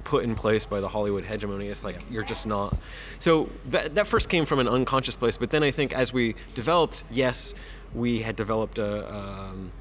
put 0.04 0.24
in 0.24 0.36
place 0.36 0.66
by 0.66 0.82
the 0.82 0.88
hollywood 0.88 1.24
hegemony. 1.24 1.68
It's 1.68 1.84
like 1.84 2.04
you're 2.10 2.24
just 2.24 2.46
not. 2.46 2.76
So 3.20 3.50
that, 3.70 3.96
that 3.96 4.08
first 4.08 4.28
came 4.28 4.46
from 4.46 4.60
an 4.60 4.68
unconscious 4.68 5.16
place 5.16 5.38
but 5.38 5.52
then 5.52 5.64
i 5.64 5.70
think 5.70 5.94
as 5.94 6.12
we 6.12 6.36
developed 6.56 7.04
yes 7.12 7.54
we 7.94 8.22
had 8.22 8.36
developed 8.36 8.78
a 8.78 9.14
um, 9.14 9.72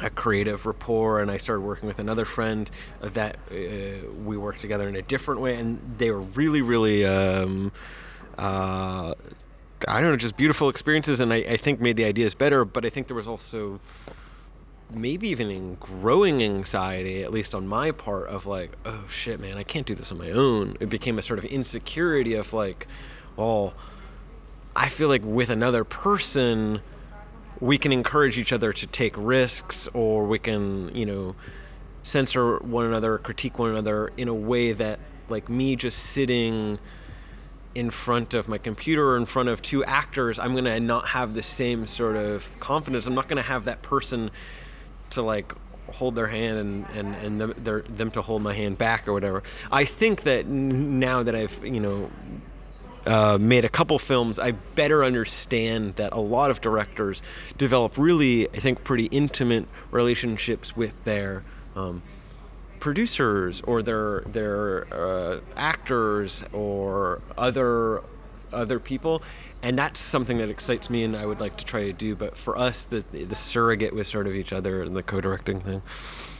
a 0.00 0.10
creative 0.10 0.66
rapport 0.66 1.20
and 1.20 1.30
I 1.30 1.38
started 1.38 1.62
working 1.62 1.86
with 1.86 1.98
another 1.98 2.24
friend 2.24 2.70
that 3.00 3.36
uh, 3.50 3.54
we 4.24 4.36
worked 4.36 4.60
together 4.60 4.88
in 4.88 4.96
a 4.96 5.02
different 5.02 5.40
way 5.40 5.56
and 5.56 5.80
they 5.98 6.10
were 6.10 6.20
really 6.20 6.60
really 6.60 7.04
um, 7.04 7.72
uh, 8.36 9.14
I 9.88 10.00
don't 10.00 10.10
know 10.10 10.16
just 10.16 10.36
beautiful 10.36 10.68
experiences 10.68 11.20
and 11.20 11.32
I, 11.32 11.36
I 11.36 11.56
think 11.56 11.80
made 11.80 11.96
the 11.96 12.04
ideas 12.04 12.34
better 12.34 12.64
but 12.64 12.84
I 12.84 12.90
think 12.90 13.06
there 13.06 13.16
was 13.16 13.28
also 13.28 13.80
maybe 14.90 15.28
even 15.28 15.50
in 15.50 15.74
growing 15.76 16.42
anxiety 16.42 17.22
at 17.22 17.32
least 17.32 17.54
on 17.54 17.66
my 17.66 17.90
part 17.90 18.28
of 18.28 18.44
like 18.44 18.76
oh 18.84 19.04
shit 19.08 19.40
man 19.40 19.56
I 19.56 19.62
can't 19.62 19.86
do 19.86 19.94
this 19.94 20.12
on 20.12 20.18
my 20.18 20.30
own. 20.30 20.76
It 20.80 20.88
became 20.88 21.18
a 21.18 21.22
sort 21.22 21.38
of 21.38 21.44
insecurity 21.46 22.34
of 22.34 22.52
like 22.52 22.86
well 23.36 23.74
I 24.74 24.90
feel 24.90 25.08
like 25.08 25.22
with 25.24 25.48
another 25.48 25.84
person 25.84 26.82
we 27.60 27.78
can 27.78 27.92
encourage 27.92 28.38
each 28.38 28.52
other 28.52 28.72
to 28.72 28.86
take 28.86 29.14
risks 29.16 29.88
or 29.94 30.24
we 30.24 30.38
can 30.38 30.94
you 30.94 31.06
know 31.06 31.34
censor 32.02 32.58
one 32.58 32.84
another 32.86 33.18
critique 33.18 33.58
one 33.58 33.70
another 33.70 34.12
in 34.16 34.28
a 34.28 34.34
way 34.34 34.72
that 34.72 34.98
like 35.28 35.48
me 35.48 35.74
just 35.76 35.98
sitting 35.98 36.78
in 37.74 37.90
front 37.90 38.32
of 38.32 38.48
my 38.48 38.58
computer 38.58 39.10
or 39.10 39.16
in 39.16 39.26
front 39.26 39.48
of 39.48 39.60
two 39.60 39.84
actors 39.84 40.38
i'm 40.38 40.52
to 40.64 40.80
not 40.80 41.08
have 41.08 41.34
the 41.34 41.42
same 41.42 41.86
sort 41.86 42.16
of 42.16 42.48
confidence 42.60 43.06
i'm 43.06 43.14
not 43.14 43.28
to 43.36 43.42
have 43.42 43.64
that 43.64 43.82
person 43.82 44.30
to 45.10 45.22
like 45.22 45.52
hold 45.92 46.14
their 46.14 46.26
hand 46.26 46.58
and 46.58 46.86
and 46.94 47.14
and 47.16 47.40
them, 47.40 47.54
their, 47.58 47.82
them 47.82 48.10
to 48.10 48.22
hold 48.22 48.42
my 48.42 48.54
hand 48.54 48.78
back 48.78 49.06
or 49.06 49.12
whatever. 49.12 49.42
I 49.70 49.84
think 49.84 50.22
that 50.22 50.46
now 50.46 51.22
that 51.22 51.34
I've 51.34 51.64
you 51.64 51.80
know 51.80 52.10
uh, 53.06 53.38
made 53.40 53.64
a 53.64 53.68
couple 53.68 53.98
films, 53.98 54.38
I 54.38 54.50
better 54.50 55.04
understand 55.04 55.96
that 55.96 56.12
a 56.12 56.20
lot 56.20 56.50
of 56.50 56.60
directors 56.60 57.22
develop 57.56 57.96
really, 57.96 58.48
I 58.48 58.58
think, 58.58 58.84
pretty 58.84 59.06
intimate 59.06 59.68
relationships 59.90 60.76
with 60.76 61.04
their 61.04 61.44
um, 61.74 62.02
producers 62.80 63.60
or 63.62 63.82
their 63.82 64.20
their 64.26 64.86
uh, 64.92 65.40
actors 65.56 66.44
or 66.52 67.20
other 67.38 68.02
other 68.52 68.78
people, 68.78 69.22
and 69.62 69.78
that's 69.78 70.00
something 70.00 70.38
that 70.38 70.48
excites 70.48 70.88
me, 70.90 71.02
and 71.04 71.16
I 71.16 71.26
would 71.26 71.40
like 71.40 71.56
to 71.58 71.64
try 71.64 71.84
to 71.84 71.92
do. 71.92 72.14
But 72.14 72.36
for 72.36 72.56
us, 72.58 72.82
the 72.82 73.00
the 73.10 73.34
surrogate 73.34 73.94
was 73.94 74.08
sort 74.08 74.26
of 74.26 74.34
each 74.34 74.52
other 74.52 74.82
and 74.82 74.96
the 74.96 75.02
co-directing 75.02 75.60
thing. 75.60 75.82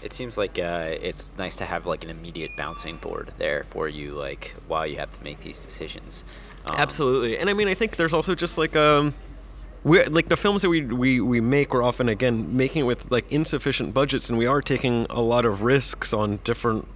It 0.03 0.13
seems 0.13 0.39
like 0.39 0.59
uh, 0.59 0.95
it's 1.01 1.31
nice 1.37 1.57
to 1.57 1.65
have 1.65 1.87
like 1.87 2.05
an 2.05 2.11
immediate 2.11 2.51
bouncing 2.57 2.97
board 2.97 3.33
there 3.39 3.65
for 3.65 3.89
you, 3.89 4.13
like 4.13 4.55
while 4.67 4.87
you 4.87 4.97
have 4.97 5.13
to 5.13 5.23
make 5.23 5.41
these 5.41 5.59
decisions. 5.59 6.25
Um, 6.67 6.75
Absolutely, 6.79 7.39
and 7.39 7.49
I 7.49 7.53
mean, 7.53 7.69
I 7.69 7.75
think 7.75 7.97
there's 7.97 8.13
also 8.13 8.35
just 8.35 8.59
like 8.59 8.75
um, 8.75 9.15
we 9.85 10.05
like 10.07 10.29
the 10.29 10.37
films 10.37 10.63
that 10.63 10.69
we 10.69 10.83
we 10.83 11.21
we 11.21 11.41
make. 11.41 11.73
We're 11.73 11.83
often 11.83 12.09
again 12.09 12.57
making 12.57 12.83
it 12.83 12.87
with 12.87 13.11
like 13.11 13.31
insufficient 13.31 13.95
budgets, 13.95 14.29
and 14.29 14.37
we 14.39 14.47
are 14.47 14.61
taking 14.61 15.07
a 15.11 15.21
lot 15.21 15.45
of 15.45 15.63
risks 15.63 16.13
on 16.13 16.39
different 16.45 16.89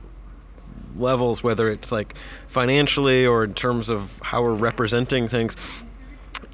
levels, 0.96 1.42
whether 1.42 1.70
it's 1.70 1.92
like 1.92 2.14
financially 2.48 3.24
or 3.24 3.44
in 3.44 3.54
terms 3.54 3.88
of 3.88 4.18
how 4.22 4.42
we're 4.42 4.54
representing 4.54 5.28
things, 5.28 5.56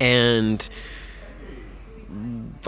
and. 0.00 0.68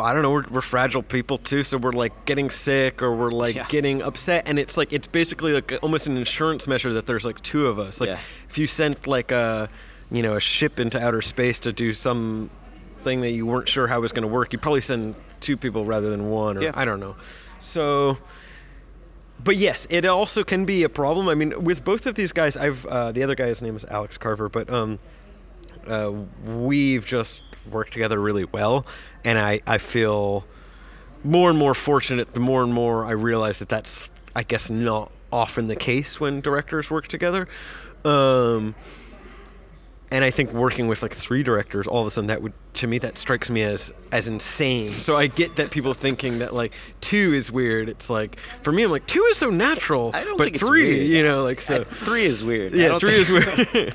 I 0.00 0.12
don't 0.12 0.22
know. 0.22 0.30
We're, 0.30 0.44
we're 0.48 0.60
fragile 0.60 1.02
people 1.02 1.38
too, 1.38 1.62
so 1.64 1.76
we're 1.78 1.92
like 1.92 2.24
getting 2.24 2.50
sick 2.50 3.02
or 3.02 3.14
we're 3.16 3.30
like 3.32 3.56
Yeah. 3.56 3.66
getting 3.68 4.00
upset, 4.02 4.46
and 4.46 4.58
it's 4.58 4.76
like 4.76 4.92
it's 4.92 5.06
basically 5.08 5.52
like 5.52 5.72
almost 5.82 6.06
an 6.06 6.16
insurance 6.16 6.68
measure 6.68 6.92
that 6.92 7.06
there's 7.06 7.24
like 7.24 7.40
two 7.42 7.66
of 7.66 7.78
us. 7.80 8.00
Like 8.00 8.08
Yeah. 8.08 8.18
if 8.48 8.58
you 8.58 8.66
sent 8.68 9.06
like 9.08 9.32
a 9.32 9.68
you 10.10 10.22
know 10.22 10.36
a 10.36 10.40
ship 10.40 10.80
into 10.80 10.98
outer 11.00 11.22
space 11.22 11.58
to 11.60 11.72
do 11.72 11.92
some 11.92 12.50
thing 13.04 13.20
that 13.20 13.30
you 13.30 13.46
weren't 13.46 13.68
sure 13.68 13.86
how 13.86 13.98
it 13.98 14.00
was 14.00 14.12
going 14.12 14.22
to 14.22 14.28
work, 14.28 14.52
you'd 14.52 14.62
probably 14.62 14.80
send 14.80 15.14
two 15.40 15.56
people 15.56 15.84
rather 15.84 16.10
than 16.10 16.30
one, 16.30 16.58
or 16.58 16.62
Yeah. 16.62 16.72
I 16.74 16.84
don't 16.84 17.00
know. 17.00 17.16
So, 17.60 18.18
but 19.42 19.56
yes, 19.56 19.86
it 19.90 20.04
also 20.04 20.44
can 20.44 20.64
be 20.64 20.82
a 20.82 20.88
problem. 20.88 21.28
I 21.28 21.34
mean, 21.34 21.62
with 21.62 21.84
both 21.84 22.06
of 22.06 22.14
these 22.14 22.32
guys, 22.32 22.56
I've 22.56 22.84
uh, 22.86 23.12
the 23.12 23.22
other 23.22 23.34
guy's 23.34 23.62
name 23.62 23.76
is 23.76 23.84
Alex 23.84 24.18
Carver, 24.18 24.48
but 24.48 24.70
um, 24.70 24.98
uh, 25.86 26.12
we've 26.44 27.06
just 27.06 27.42
worked 27.70 27.92
together 27.92 28.20
really 28.20 28.44
well, 28.44 28.86
and 29.24 29.38
I 29.38 29.60
I 29.66 29.78
feel 29.78 30.44
more 31.24 31.50
and 31.50 31.58
more 31.58 31.74
fortunate 31.74 32.34
the 32.34 32.40
more 32.40 32.62
and 32.62 32.72
more 32.72 33.04
I 33.04 33.10
realize 33.12 33.58
that 33.58 33.68
that's 33.68 34.10
I 34.34 34.42
guess 34.44 34.70
not 34.70 35.10
often 35.32 35.66
the 35.66 35.76
case 35.76 36.20
when 36.20 36.40
directors 36.40 36.90
work 36.90 37.08
together. 37.08 37.48
Um, 38.04 38.74
and 40.10 40.24
I 40.24 40.30
think 40.30 40.52
working 40.52 40.88
with 40.88 41.02
like 41.02 41.14
three 41.14 41.42
directors, 41.42 41.86
all 41.86 42.00
of 42.00 42.06
a 42.06 42.10
sudden 42.10 42.28
that 42.28 42.42
would 42.42 42.52
to 42.74 42.86
me 42.86 42.98
that 42.98 43.18
strikes 43.18 43.50
me 43.50 43.62
as 43.62 43.92
as 44.12 44.28
insane. 44.28 44.88
So 44.90 45.16
I 45.16 45.26
get 45.26 45.56
that 45.56 45.70
people 45.70 45.94
thinking 45.94 46.38
that 46.38 46.54
like 46.54 46.74
two 47.00 47.34
is 47.34 47.50
weird. 47.50 47.88
It's 47.88 48.08
like 48.08 48.38
for 48.62 48.72
me, 48.72 48.84
I'm 48.84 48.90
like 48.90 49.06
two 49.06 49.22
is 49.30 49.36
so 49.36 49.50
natural, 49.50 50.10
I 50.14 50.24
don't 50.24 50.38
but 50.38 50.58
three, 50.58 51.06
you 51.06 51.22
know, 51.22 51.44
like 51.44 51.60
so. 51.60 51.80
I- 51.80 51.84
three 51.84 52.24
is 52.24 52.42
weird. 52.42 52.72
Yeah, 52.72 52.98
three 52.98 53.20
is 53.20 53.28
weird. 53.28 53.94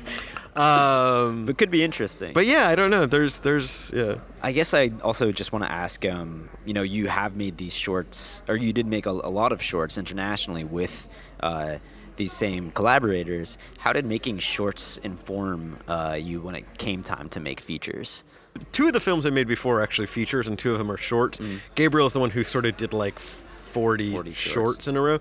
um, 0.56 1.46
but 1.46 1.58
could 1.58 1.70
be 1.70 1.82
interesting. 1.82 2.32
but 2.32 2.46
yeah, 2.46 2.68
I 2.68 2.76
don't 2.76 2.90
know. 2.90 3.06
There's 3.06 3.40
there's 3.40 3.90
yeah. 3.92 4.16
I 4.40 4.52
guess 4.52 4.72
I 4.72 4.92
also 5.02 5.32
just 5.32 5.52
want 5.52 5.64
to 5.64 5.72
ask. 5.72 6.04
Um, 6.04 6.48
you 6.64 6.72
know, 6.74 6.82
you 6.82 7.08
have 7.08 7.34
made 7.34 7.56
these 7.58 7.74
shorts, 7.74 8.42
or 8.48 8.56
you 8.56 8.72
did 8.72 8.86
make 8.86 9.06
a, 9.06 9.10
a 9.10 9.32
lot 9.32 9.52
of 9.52 9.60
shorts 9.60 9.98
internationally 9.98 10.62
with 10.62 11.08
uh, 11.40 11.78
these 12.16 12.32
same 12.32 12.70
collaborators. 12.70 13.58
How 13.78 13.92
did 13.92 14.06
making 14.06 14.38
shorts 14.38 14.98
inform 14.98 15.78
uh, 15.88 16.18
you 16.20 16.40
when 16.40 16.54
it 16.54 16.78
came 16.78 17.02
time 17.02 17.28
to 17.28 17.40
make 17.40 17.60
features? 17.60 18.24
two 18.72 18.86
of 18.86 18.92
the 18.92 19.00
films 19.00 19.26
I 19.26 19.30
made 19.30 19.48
before 19.48 19.80
are 19.80 19.82
actually 19.82 20.06
features, 20.06 20.48
and 20.48 20.58
two 20.58 20.72
of 20.72 20.78
them 20.78 20.90
are 20.90 20.96
shorts. 20.96 21.40
Gabriel 21.74 22.06
is 22.06 22.12
the 22.12 22.20
one 22.20 22.30
who 22.30 22.44
sort 22.44 22.66
of 22.66 22.76
did 22.76 22.92
like 22.92 23.18
40, 23.18 24.12
40 24.12 24.32
shorts. 24.32 24.38
shorts. 24.38 24.88
in 24.88 24.96
a 24.96 25.00
row. 25.00 25.18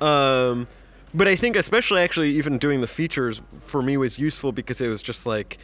Um, 0.00 0.66
but 1.14 1.28
I 1.28 1.36
think, 1.36 1.56
especially 1.56 2.02
actually, 2.02 2.30
even 2.30 2.58
doing 2.58 2.80
the 2.80 2.86
features 2.86 3.40
for 3.60 3.82
me 3.82 3.96
was 3.96 4.18
useful 4.18 4.52
because 4.52 4.80
it 4.80 4.88
was 4.88 5.00
just 5.00 5.26
like 5.26 5.58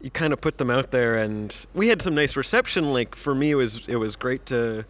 you 0.00 0.10
kind 0.10 0.32
of 0.32 0.40
put 0.40 0.58
them 0.58 0.70
out 0.70 0.90
there, 0.90 1.16
and 1.16 1.66
we 1.74 1.88
had 1.88 2.00
some 2.02 2.14
nice 2.14 2.36
reception. 2.36 2.92
Like 2.92 3.14
for 3.14 3.34
me, 3.34 3.52
it 3.52 3.54
was 3.56 3.86
it 3.88 3.96
was 3.96 4.16
great 4.16 4.46
to. 4.46 4.84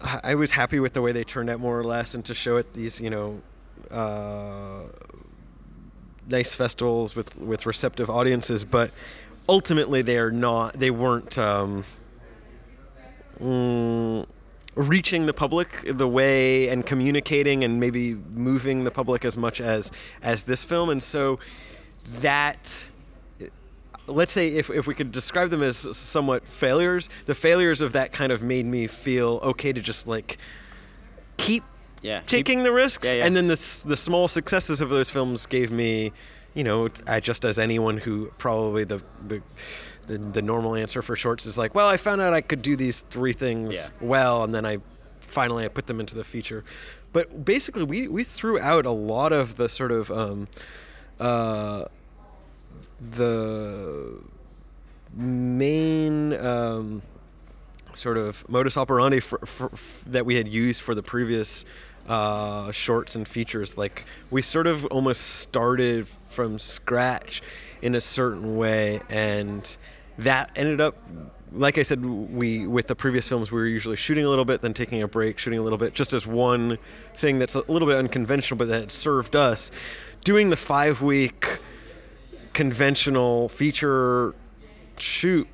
I 0.00 0.34
was 0.34 0.50
happy 0.50 0.78
with 0.78 0.92
the 0.92 1.00
way 1.00 1.12
they 1.12 1.24
turned 1.24 1.48
out, 1.48 1.58
more 1.58 1.78
or 1.78 1.84
less, 1.84 2.14
and 2.14 2.22
to 2.26 2.34
show 2.34 2.58
it 2.58 2.74
these, 2.74 3.00
you 3.00 3.08
know, 3.08 3.40
uh, 3.90 4.82
nice 6.28 6.54
festivals 6.54 7.14
with 7.14 7.36
with 7.36 7.66
receptive 7.66 8.10
audiences. 8.10 8.64
But 8.64 8.90
ultimately, 9.48 10.02
they 10.02 10.18
are 10.18 10.30
not. 10.30 10.78
They 10.78 10.90
weren't. 10.90 11.38
Um, 11.38 11.84
mm, 13.40 14.26
reaching 14.76 15.24
the 15.24 15.32
public 15.32 15.82
the 15.86 16.06
way 16.06 16.68
and 16.68 16.84
communicating 16.84 17.64
and 17.64 17.80
maybe 17.80 18.14
moving 18.14 18.84
the 18.84 18.90
public 18.90 19.24
as 19.24 19.36
much 19.36 19.58
as 19.58 19.90
as 20.22 20.42
this 20.42 20.62
film 20.62 20.90
and 20.90 21.02
so 21.02 21.38
that 22.20 22.86
let's 24.06 24.32
say 24.32 24.48
if, 24.48 24.68
if 24.68 24.86
we 24.86 24.94
could 24.94 25.10
describe 25.10 25.48
them 25.48 25.62
as 25.62 25.96
somewhat 25.96 26.46
failures 26.46 27.08
the 27.24 27.34
failures 27.34 27.80
of 27.80 27.94
that 27.94 28.12
kind 28.12 28.30
of 28.30 28.42
made 28.42 28.66
me 28.66 28.86
feel 28.86 29.40
okay 29.42 29.72
to 29.72 29.80
just 29.80 30.06
like 30.06 30.36
keep 31.38 31.64
Yeah, 32.02 32.20
taking 32.26 32.62
the 32.62 32.72
risks 32.72 33.06
Yeah, 33.08 33.14
yeah. 33.16 33.26
and 33.26 33.36
then 33.36 33.46
the, 33.48 33.82
the 33.86 33.96
small 33.96 34.28
successes 34.28 34.80
of 34.80 34.90
those 34.90 35.10
films 35.10 35.46
gave 35.46 35.70
me 35.70 36.12
you 36.54 36.62
know 36.64 36.88
I, 37.06 37.20
just 37.20 37.44
as 37.44 37.58
anyone 37.58 37.98
who 37.98 38.32
probably 38.38 38.84
the, 38.84 39.02
the 39.26 39.42
the 40.06 40.18
the 40.18 40.42
normal 40.42 40.74
answer 40.76 41.02
for 41.02 41.16
shorts 41.16 41.46
is 41.46 41.58
like 41.58 41.74
well 41.74 41.88
i 41.88 41.96
found 41.96 42.20
out 42.20 42.32
i 42.32 42.40
could 42.40 42.62
do 42.62 42.76
these 42.76 43.00
three 43.10 43.32
things 43.32 43.74
Yeah. 43.74 43.88
well 44.00 44.44
and 44.44 44.54
then 44.54 44.64
i 44.64 44.78
finally 45.20 45.64
i 45.64 45.68
put 45.68 45.86
them 45.86 45.98
into 46.00 46.14
the 46.14 46.22
feature 46.24 46.64
but 47.12 47.44
basically 47.44 47.82
we 47.82 48.06
we 48.08 48.22
threw 48.24 48.60
out 48.60 48.86
a 48.86 48.90
lot 48.90 49.32
of 49.32 49.56
the 49.56 49.68
sort 49.68 49.90
of 49.92 50.10
um 50.10 50.48
uh 51.18 51.84
the 53.00 54.18
main 55.14 56.32
um, 56.34 57.02
sort 57.96 58.18
of 58.18 58.48
modus 58.48 58.76
operandi 58.76 59.20
for, 59.20 59.38
for, 59.46 59.70
f 59.72 60.02
that 60.06 60.26
we 60.26 60.36
had 60.36 60.48
used 60.48 60.80
for 60.80 60.94
the 60.94 61.02
previous 61.02 61.64
uh, 62.08 62.70
shorts 62.70 63.16
and 63.16 63.26
features. 63.26 63.76
Like 63.76 64.04
we 64.30 64.42
sort 64.42 64.66
of 64.66 64.84
almost 64.86 65.22
started 65.22 66.06
from 66.30 66.58
scratch 66.58 67.42
in 67.82 67.94
a 67.94 68.00
certain 68.00 68.56
way, 68.56 69.00
and 69.08 69.76
that 70.18 70.50
ended 70.56 70.80
up. 70.80 70.96
Like 71.52 71.78
I 71.78 71.82
said, 71.84 72.04
we 72.04 72.66
with 72.66 72.88
the 72.88 72.96
previous 72.96 73.28
films 73.28 73.50
we 73.50 73.58
were 73.58 73.66
usually 73.66 73.96
shooting 73.96 74.24
a 74.24 74.28
little 74.28 74.44
bit, 74.44 74.60
then 74.60 74.74
taking 74.74 75.02
a 75.02 75.08
break, 75.08 75.38
shooting 75.38 75.58
a 75.58 75.62
little 75.62 75.78
bit, 75.78 75.94
just 75.94 76.12
as 76.12 76.26
one 76.26 76.78
thing 77.14 77.38
that's 77.38 77.54
a 77.54 77.62
little 77.70 77.88
bit 77.88 77.96
unconventional, 77.96 78.58
but 78.58 78.68
that 78.68 78.90
served 78.90 79.36
us. 79.36 79.70
Doing 80.24 80.50
the 80.50 80.56
five 80.56 81.02
week 81.02 81.60
conventional 82.52 83.48
feature 83.48 84.34
shoot 84.98 85.46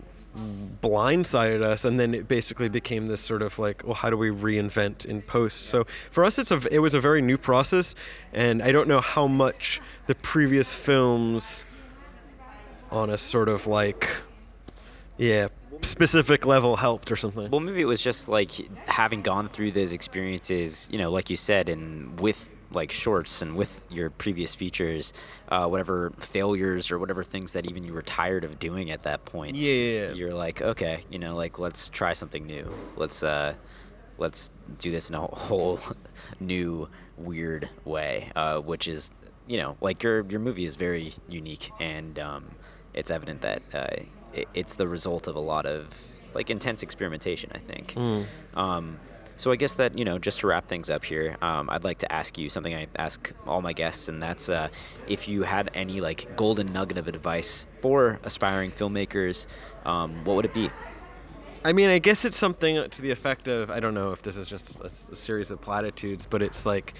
blindsided 0.82 1.62
us 1.62 1.84
and 1.84 2.00
then 2.00 2.14
it 2.14 2.26
basically 2.26 2.68
became 2.68 3.06
this 3.06 3.20
sort 3.20 3.42
of 3.42 3.58
like 3.58 3.84
well 3.84 3.94
how 3.94 4.08
do 4.08 4.16
we 4.16 4.30
reinvent 4.30 5.04
in 5.04 5.20
post? 5.22 5.62
So 5.64 5.84
for 6.10 6.24
us 6.24 6.38
it's 6.38 6.50
a 6.50 6.60
it 6.74 6.78
was 6.78 6.94
a 6.94 7.00
very 7.00 7.20
new 7.20 7.36
process 7.36 7.94
and 8.32 8.62
i 8.62 8.72
don't 8.72 8.88
know 8.88 9.00
how 9.00 9.26
much 9.26 9.80
the 10.06 10.14
previous 10.14 10.72
films 10.72 11.66
on 12.90 13.10
a 13.10 13.18
sort 13.18 13.48
of 13.48 13.66
like 13.66 14.08
yeah 15.18 15.48
specific 15.84 16.46
level 16.46 16.76
helped 16.76 17.10
or 17.10 17.16
something. 17.16 17.50
Well, 17.50 17.60
maybe 17.60 17.80
it 17.80 17.86
was 17.86 18.02
just 18.02 18.28
like 18.28 18.52
having 18.88 19.22
gone 19.22 19.48
through 19.48 19.72
those 19.72 19.92
experiences, 19.92 20.88
you 20.90 20.98
know, 20.98 21.10
like 21.10 21.30
you 21.30 21.36
said, 21.36 21.68
and 21.68 22.18
with 22.20 22.50
like 22.74 22.90
shorts 22.92 23.42
and 23.42 23.56
with 23.56 23.82
your 23.90 24.10
previous 24.10 24.54
features, 24.54 25.12
uh, 25.48 25.66
whatever 25.66 26.12
failures 26.18 26.90
or 26.90 26.98
whatever 26.98 27.22
things 27.22 27.52
that 27.52 27.66
even 27.66 27.84
you 27.84 27.92
were 27.92 28.02
tired 28.02 28.44
of 28.44 28.58
doing 28.58 28.90
at 28.90 29.02
that 29.04 29.24
point. 29.24 29.56
Yeah. 29.56 30.12
You're 30.12 30.34
like, 30.34 30.62
okay, 30.62 31.04
you 31.10 31.18
know, 31.18 31.36
like 31.36 31.58
let's 31.58 31.88
try 31.88 32.12
something 32.12 32.46
new. 32.46 32.72
Let's 32.96 33.22
uh, 33.22 33.54
let's 34.18 34.50
do 34.78 34.90
this 34.90 35.08
in 35.08 35.14
a 35.14 35.20
whole 35.26 35.80
new 36.40 36.88
weird 37.16 37.68
way, 37.84 38.30
uh, 38.34 38.58
which 38.60 38.88
is, 38.88 39.10
you 39.46 39.58
know, 39.58 39.76
like 39.80 40.02
your 40.02 40.24
your 40.28 40.40
movie 40.40 40.64
is 40.64 40.76
very 40.76 41.14
unique 41.28 41.70
and 41.80 42.18
um, 42.18 42.44
it's 42.94 43.10
evident 43.10 43.42
that 43.42 43.62
uh, 43.72 43.86
it, 44.32 44.48
it's 44.54 44.74
the 44.74 44.88
result 44.88 45.26
of 45.26 45.36
a 45.36 45.40
lot 45.40 45.66
of 45.66 46.08
like 46.34 46.50
intense 46.50 46.82
experimentation. 46.82 47.50
I 47.54 47.58
think. 47.58 47.96
Um, 48.54 48.98
so 49.42 49.50
I 49.50 49.56
guess 49.56 49.74
that 49.74 49.98
you 49.98 50.04
know, 50.04 50.20
just 50.20 50.38
to 50.38 50.46
wrap 50.46 50.68
things 50.68 50.88
up 50.88 51.04
here, 51.04 51.36
um, 51.42 51.68
I'd 51.68 51.82
like 51.82 51.98
to 51.98 52.12
ask 52.12 52.38
you 52.38 52.48
something 52.48 52.76
I 52.76 52.86
ask 52.94 53.32
all 53.44 53.60
my 53.60 53.72
guests, 53.72 54.08
and 54.08 54.22
that's 54.22 54.48
uh, 54.48 54.68
if 55.08 55.26
you 55.26 55.42
had 55.42 55.68
any 55.74 56.00
like 56.00 56.36
golden 56.36 56.72
nugget 56.72 56.96
of 56.96 57.08
advice 57.08 57.66
for 57.80 58.20
aspiring 58.22 58.70
filmmakers, 58.70 59.46
um, 59.84 60.24
what 60.24 60.36
would 60.36 60.44
it 60.44 60.54
be? 60.54 60.70
I 61.64 61.72
mean, 61.72 61.90
I 61.90 61.98
guess 61.98 62.24
it's 62.24 62.36
something 62.36 62.88
to 62.88 63.02
the 63.02 63.10
effect 63.10 63.48
of 63.48 63.68
I 63.68 63.80
don't 63.80 63.94
know 63.94 64.12
if 64.12 64.22
this 64.22 64.36
is 64.36 64.48
just 64.48 64.78
a, 64.78 65.12
a 65.12 65.16
series 65.16 65.50
of 65.50 65.60
platitudes, 65.60 66.24
but 66.24 66.40
it's 66.40 66.64
like, 66.64 66.94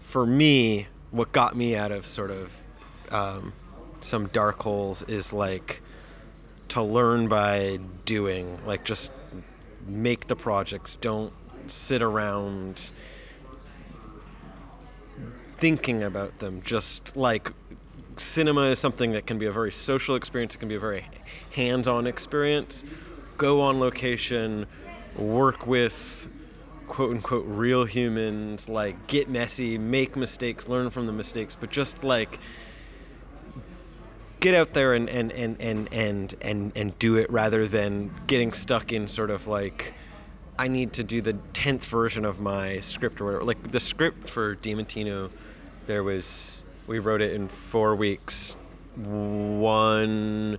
for 0.00 0.26
me, 0.26 0.88
what 1.12 1.30
got 1.30 1.54
me 1.54 1.76
out 1.76 1.92
of 1.92 2.06
sort 2.06 2.32
of 2.32 2.60
um, 3.12 3.52
some 4.00 4.26
dark 4.26 4.60
holes 4.60 5.04
is 5.04 5.32
like 5.32 5.80
to 6.70 6.82
learn 6.82 7.28
by 7.28 7.78
doing, 8.04 8.58
like 8.66 8.82
just 8.82 9.12
make 9.86 10.26
the 10.26 10.34
projects. 10.34 10.96
Don't 10.96 11.32
sit 11.70 12.02
around 12.02 12.90
thinking 15.50 16.02
about 16.02 16.38
them. 16.38 16.62
Just 16.62 17.16
like 17.16 17.52
cinema 18.16 18.62
is 18.62 18.78
something 18.78 19.12
that 19.12 19.26
can 19.26 19.38
be 19.38 19.46
a 19.46 19.52
very 19.52 19.72
social 19.72 20.14
experience. 20.14 20.54
It 20.54 20.58
can 20.58 20.68
be 20.68 20.74
a 20.74 20.80
very 20.80 21.06
hands-on 21.52 22.06
experience. 22.06 22.84
Go 23.36 23.60
on 23.60 23.80
location, 23.80 24.66
work 25.16 25.66
with 25.66 26.28
quote 26.86 27.10
unquote 27.10 27.44
real 27.46 27.84
humans, 27.84 28.68
like 28.68 29.06
get 29.06 29.28
messy, 29.28 29.78
make 29.78 30.16
mistakes, 30.16 30.68
learn 30.68 30.90
from 30.90 31.06
the 31.06 31.12
mistakes, 31.12 31.56
but 31.56 31.70
just 31.70 32.04
like 32.04 32.38
get 34.40 34.54
out 34.54 34.74
there 34.74 34.94
and 34.94 35.08
and, 35.08 35.32
and, 35.32 35.60
and, 35.60 35.88
and, 35.92 36.34
and, 36.42 36.72
and 36.76 36.98
do 36.98 37.16
it 37.16 37.30
rather 37.30 37.66
than 37.66 38.10
getting 38.26 38.52
stuck 38.52 38.92
in 38.92 39.08
sort 39.08 39.30
of 39.30 39.46
like 39.46 39.94
I 40.58 40.68
need 40.68 40.92
to 40.94 41.02
do 41.04 41.20
the 41.20 41.32
tenth 41.52 41.84
version 41.86 42.24
of 42.24 42.40
my 42.40 42.80
script 42.80 43.20
or 43.20 43.24
whatever. 43.26 43.44
Like 43.44 43.70
the 43.72 43.80
script 43.80 44.28
for 44.28 44.54
Diamantino, 44.56 45.30
there 45.86 46.02
was 46.02 46.62
we 46.86 46.98
wrote 46.98 47.20
it 47.22 47.32
in 47.32 47.48
four 47.48 47.96
weeks, 47.96 48.56
one 48.96 50.58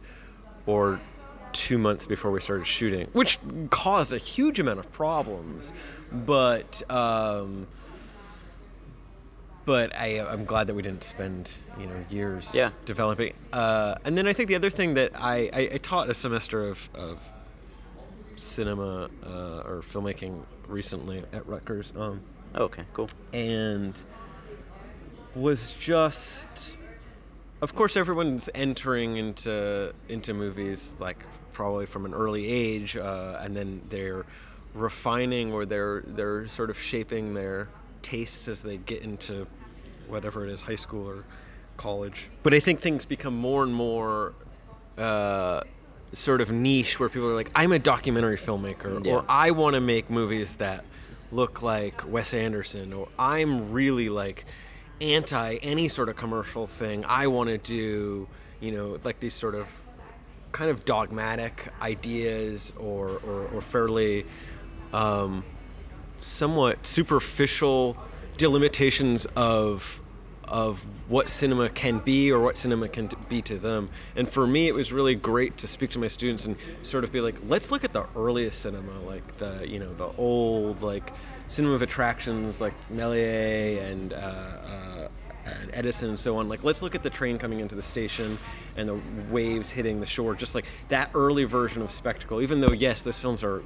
or 0.65 0.99
two 1.53 1.77
months 1.77 2.05
before 2.05 2.31
we 2.31 2.41
started 2.41 2.65
shooting, 2.67 3.07
which 3.13 3.39
caused 3.69 4.11
a 4.11 4.17
huge 4.17 4.59
amount 4.59 4.79
of 4.79 4.91
problems. 4.91 5.71
But 6.11 6.81
um, 6.89 7.67
but 9.65 9.95
I, 9.95 10.19
I'm 10.19 10.45
glad 10.45 10.67
that 10.67 10.73
we 10.75 10.81
didn't 10.81 11.03
spend 11.03 11.51
you 11.79 11.85
know 11.87 12.05
years 12.09 12.53
Yeah. 12.53 12.71
developing. 12.85 13.33
Uh, 13.53 13.95
and 14.03 14.17
then 14.17 14.27
I 14.27 14.33
think 14.33 14.49
the 14.49 14.55
other 14.55 14.69
thing 14.69 14.95
that 14.95 15.11
I, 15.15 15.49
I, 15.53 15.69
I 15.75 15.77
taught 15.77 16.09
a 16.09 16.13
semester 16.13 16.67
of, 16.67 16.79
of 16.93 17.19
cinema 18.35 19.09
uh, 19.25 19.63
or 19.65 19.81
filmmaking 19.87 20.43
recently 20.67 21.23
at 21.33 21.45
Rutgers. 21.47 21.93
Um, 21.95 22.21
Oh, 22.57 22.63
okay, 22.65 22.83
cool. 22.93 23.09
and 23.33 23.99
was 25.35 25.73
just 25.73 26.77
of 27.61 27.75
course 27.75 27.97
everyone's 27.97 28.49
entering 28.55 29.17
into 29.17 29.93
into 30.07 30.33
movies 30.33 30.93
like 30.99 31.23
probably 31.51 31.85
from 31.85 32.05
an 32.05 32.13
early 32.13 32.47
age 32.47 32.95
uh, 32.95 33.37
and 33.41 33.55
then 33.57 33.81
they're 33.89 34.25
refining 34.73 35.51
or 35.51 35.65
they're 35.65 36.03
they're 36.07 36.47
sort 36.47 36.69
of 36.69 36.79
shaping 36.79 37.33
their 37.33 37.67
tastes 38.01 38.47
as 38.47 38.61
they 38.61 38.77
get 38.77 39.01
into 39.01 39.45
whatever 40.07 40.45
it 40.45 40.51
is 40.51 40.61
high 40.61 40.75
school 40.75 41.05
or 41.05 41.25
college 41.75 42.29
but 42.43 42.53
i 42.53 42.59
think 42.61 42.79
things 42.79 43.03
become 43.03 43.35
more 43.35 43.63
and 43.63 43.73
more 43.73 44.33
uh, 44.97 45.59
sort 46.15 46.41
of 46.41 46.49
niche 46.51 46.99
where 46.99 47.09
people 47.09 47.27
are 47.29 47.35
like 47.35 47.51
i'm 47.55 47.71
a 47.71 47.79
documentary 47.79 48.37
filmmaker 48.37 49.05
Yeah. 49.05 49.15
or 49.15 49.25
i 49.29 49.51
want 49.51 49.73
to 49.75 49.81
make 49.81 50.09
movies 50.09 50.55
that 50.55 50.83
look 51.31 51.61
like 51.61 52.09
Wes 52.09 52.33
Anderson, 52.33 52.93
or 52.93 53.09
I'm 53.19 53.71
really 53.73 54.07
like 54.09 54.45
anti 55.01 55.55
any 55.55 55.89
sort 55.89 56.07
of 56.07 56.15
commercial 56.15 56.65
thing. 56.67 57.03
I 57.03 57.27
want 57.27 57.49
to 57.49 57.57
do, 57.57 58.27
you 58.61 58.71
know, 58.71 58.99
like 59.03 59.19
these 59.19 59.33
sort 59.33 59.55
of 59.55 59.67
kind 60.53 60.69
of 60.71 60.85
dogmatic 60.85 61.67
ideas 61.81 62.71
or, 62.79 63.19
or, 63.27 63.47
or 63.53 63.61
fairly 63.61 64.25
um, 64.93 65.43
somewhat 66.21 66.85
superficial 66.85 67.97
delimitations 68.37 69.25
of 69.35 69.99
of 70.47 70.85
what 71.07 71.29
cinema 71.29 71.69
can 71.69 71.99
be 71.99 72.31
or 72.31 72.39
what 72.39 72.57
cinema 72.57 72.87
can 72.87 73.09
be 73.29 73.41
to 73.43 73.57
them. 73.57 73.89
And 74.15 74.27
for 74.27 74.47
me, 74.47 74.67
it 74.67 74.73
was 74.73 74.91
really 74.91 75.15
great 75.15 75.57
to 75.57 75.67
speak 75.67 75.91
to 75.91 75.99
my 75.99 76.07
students 76.07 76.45
and 76.45 76.55
sort 76.81 77.03
of 77.03 77.11
be 77.11 77.21
like, 77.21 77.35
let's 77.47 77.71
look 77.71 77.83
at 77.83 77.93
the 77.93 78.05
earliest 78.15 78.61
cinema, 78.61 78.99
like 79.01 79.37
the 79.37 79.65
you 79.67 79.79
know 79.79 79.93
the 79.93 80.09
old 80.17 80.81
like 80.81 81.11
cinema 81.47 81.75
of 81.75 81.81
attractions, 81.81 82.59
like 82.61 82.73
Méliès 82.91 83.81
and. 83.91 84.13
Uh, 84.13 84.17
uh, 84.17 85.07
and 85.47 85.69
Edison 85.73 86.09
and 86.09 86.19
so 86.19 86.37
on. 86.37 86.49
Like, 86.49 86.63
let's 86.63 86.81
look 86.81 86.95
at 86.95 87.03
the 87.03 87.09
train 87.11 87.37
coming 87.37 87.59
into 87.59 87.75
the 87.75 87.81
station 87.83 88.39
and 88.77 88.89
the 88.89 88.99
waves 89.29 89.69
hitting 89.69 89.99
the 89.99 90.05
shore. 90.07 90.33
Just 90.33 90.55
like 90.55 90.65
that 90.89 91.11
early 91.13 91.43
version 91.43 91.83
of 91.83 91.91
spectacle. 91.91 92.41
Even 92.41 92.61
though, 92.61 92.71
yes, 92.71 93.03
those 93.03 93.19
films 93.19 93.43
are 93.43 93.61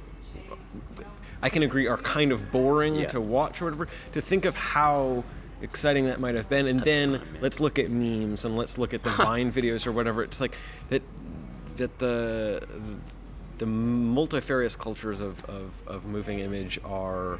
I 1.42 1.48
can 1.48 1.62
agree 1.62 1.86
are 1.86 1.96
kind 1.96 2.32
of 2.32 2.52
boring 2.52 2.96
Yeah. 2.96 3.06
to 3.08 3.20
watch 3.20 3.62
or 3.62 3.66
whatever. 3.66 3.88
To 4.12 4.20
think 4.20 4.44
of 4.44 4.54
how 4.54 5.24
exciting 5.62 6.06
that 6.06 6.20
might 6.20 6.34
have 6.34 6.48
been, 6.48 6.66
and 6.66 6.78
At 6.80 6.84
the 6.84 6.90
then 6.90 7.12
time, 7.12 7.28
yeah. 7.34 7.40
let's 7.42 7.60
look 7.60 7.78
at 7.78 7.90
memes 7.90 8.44
and 8.44 8.56
let's 8.56 8.78
look 8.78 8.94
at 8.94 9.02
the 9.02 9.10
Vine 9.16 9.52
videos 9.52 9.86
or 9.86 9.92
whatever. 9.92 10.22
It's 10.22 10.40
like 10.40 10.56
that 10.88 11.02
that 11.76 11.98
the 11.98 12.66
the 13.58 13.66
multifarious 13.66 14.74
cultures 14.74 15.20
of, 15.20 15.44
of, 15.44 15.70
of 15.86 16.06
moving 16.06 16.40
image 16.40 16.80
are 16.84 17.38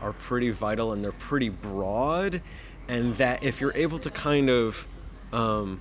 are 0.00 0.12
pretty 0.12 0.50
vital 0.50 0.92
and 0.92 1.04
they're 1.04 1.12
pretty 1.12 1.48
broad, 1.48 2.42
and 2.88 3.16
that 3.16 3.44
if 3.44 3.60
you're 3.60 3.74
able 3.76 3.98
to 3.98 4.10
kind 4.10 4.48
of 4.50 4.86
um, 5.32 5.80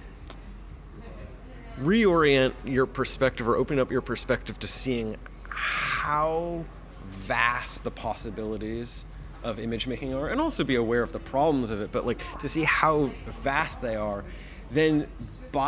reorient 1.81 2.53
your 2.65 2.85
perspective 2.85 3.47
or 3.47 3.55
open 3.55 3.79
up 3.79 3.91
your 3.91 4.01
perspective 4.01 4.59
to 4.59 4.67
seeing 4.67 5.15
how 5.49 6.65
vast 7.09 7.83
the 7.83 7.91
possibilities 7.91 9.05
of 9.43 9.59
image 9.59 9.87
making 9.87 10.13
are 10.13 10.29
and 10.29 10.41
also 10.41 10.63
be 10.63 10.75
aware 10.75 11.01
of 11.01 11.11
the 11.11 11.19
problems 11.19 11.69
of 11.69 11.81
it 11.81 11.91
but 11.91 12.05
like 12.05 12.21
to 12.39 12.49
see 12.49 12.63
how 12.63 13.09
vast 13.41 13.81
they 13.81 13.95
are 13.95 14.23
then 14.71 15.07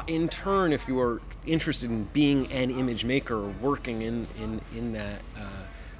in 0.08 0.30
turn 0.30 0.74
if 0.74 0.88
you 0.88 1.00
are 1.00 1.22
interested 1.46 1.90
in 1.90 2.04
being 2.06 2.52
an 2.52 2.70
image 2.70 3.04
maker 3.04 3.36
or 3.36 3.50
working 3.62 4.02
in 4.02 4.28
in 4.40 4.62
in 4.76 4.94
that 4.94 5.22
uh, 5.38 5.48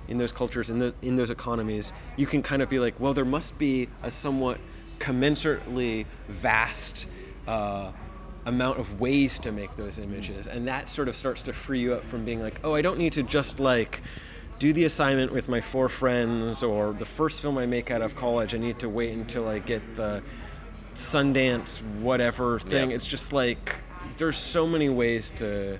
in 0.08 0.18
those 0.18 0.32
cultures 0.32 0.70
in 0.70 0.80
the 0.80 0.94
in 1.02 1.16
those 1.16 1.30
economies 1.30 1.94
you 2.16 2.28
can 2.28 2.44
kind 2.44 2.62
of 2.62 2.70
be 2.70 2.80
like 2.80 3.00
well 3.00 3.14
there 3.14 3.26
must 3.26 3.58
be 3.58 3.88
a 4.04 4.12
somewhat 4.12 4.60
commensurately 5.00 6.06
vast 6.28 7.08
uh, 7.48 7.92
amount 8.46 8.78
of 8.78 9.00
ways 9.00 9.40
to 9.40 9.52
make 9.52 9.76
those 9.78 9.98
images 9.98 10.48
and 10.48 10.68
that 10.68 10.90
sort 10.90 11.08
of 11.08 11.16
starts 11.16 11.42
to 11.42 11.54
free 11.54 11.80
you 11.80 11.94
up 11.94 12.04
from 12.04 12.24
being 12.24 12.42
like 12.42 12.60
oh 12.64 12.76
i 12.76 12.82
don't 12.82 12.98
need 12.98 13.14
to 13.14 13.24
just 13.24 13.60
like 13.60 14.02
do 14.62 14.72
the 14.74 14.84
assignment 14.86 15.34
with 15.34 15.50
my 15.50 15.60
four 15.60 15.90
friends 15.90 16.62
or 16.62 16.94
the 16.94 17.06
first 17.06 17.42
film 17.42 17.58
i 17.58 17.66
make 17.66 17.90
out 17.90 18.04
of 18.04 18.16
college 18.16 18.54
i 18.54 18.58
need 18.60 18.78
to 18.78 18.88
wait 18.88 19.12
until 19.12 19.48
i 19.48 19.58
get 19.58 19.82
the 19.96 20.22
sundance 20.94 21.82
whatever 22.00 22.60
thing 22.60 22.90
Yeah. 22.92 22.96
it's 22.96 23.06
just 23.08 23.34
like 23.34 23.82
there's 24.18 24.38
so 24.38 24.68
many 24.68 24.88
ways 24.88 25.32
to 25.38 25.80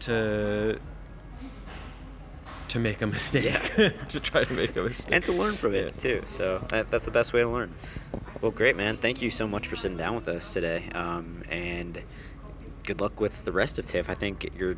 to 0.00 0.78
to 2.68 2.78
make 2.78 3.02
a 3.02 3.06
mistake 3.06 3.74
to 4.08 4.20
try 4.20 4.44
to 4.44 4.54
make 4.54 4.74
a 4.76 4.82
mistake 4.82 5.12
and 5.12 5.22
to 5.24 5.32
learn 5.32 5.52
from 5.52 5.74
it 5.74 5.98
too. 6.00 6.22
So 6.24 6.64
that's 6.70 7.04
the 7.04 7.10
best 7.10 7.34
way 7.34 7.40
to 7.42 7.48
learn. 7.48 7.74
Well, 8.40 8.50
great, 8.50 8.76
man. 8.76 8.96
Thank 8.96 9.20
you 9.20 9.28
so 9.30 9.46
much 9.46 9.68
for 9.68 9.76
sitting 9.76 9.98
down 9.98 10.14
with 10.14 10.26
us 10.26 10.50
today. 10.54 10.88
Um, 10.94 11.42
and 11.50 12.00
good 12.84 13.00
luck 13.00 13.20
with 13.20 13.44
the 13.44 13.52
rest 13.52 13.78
of 13.78 13.86
TIFF. 13.86 14.08
I 14.08 14.14
think 14.14 14.50
you're. 14.58 14.76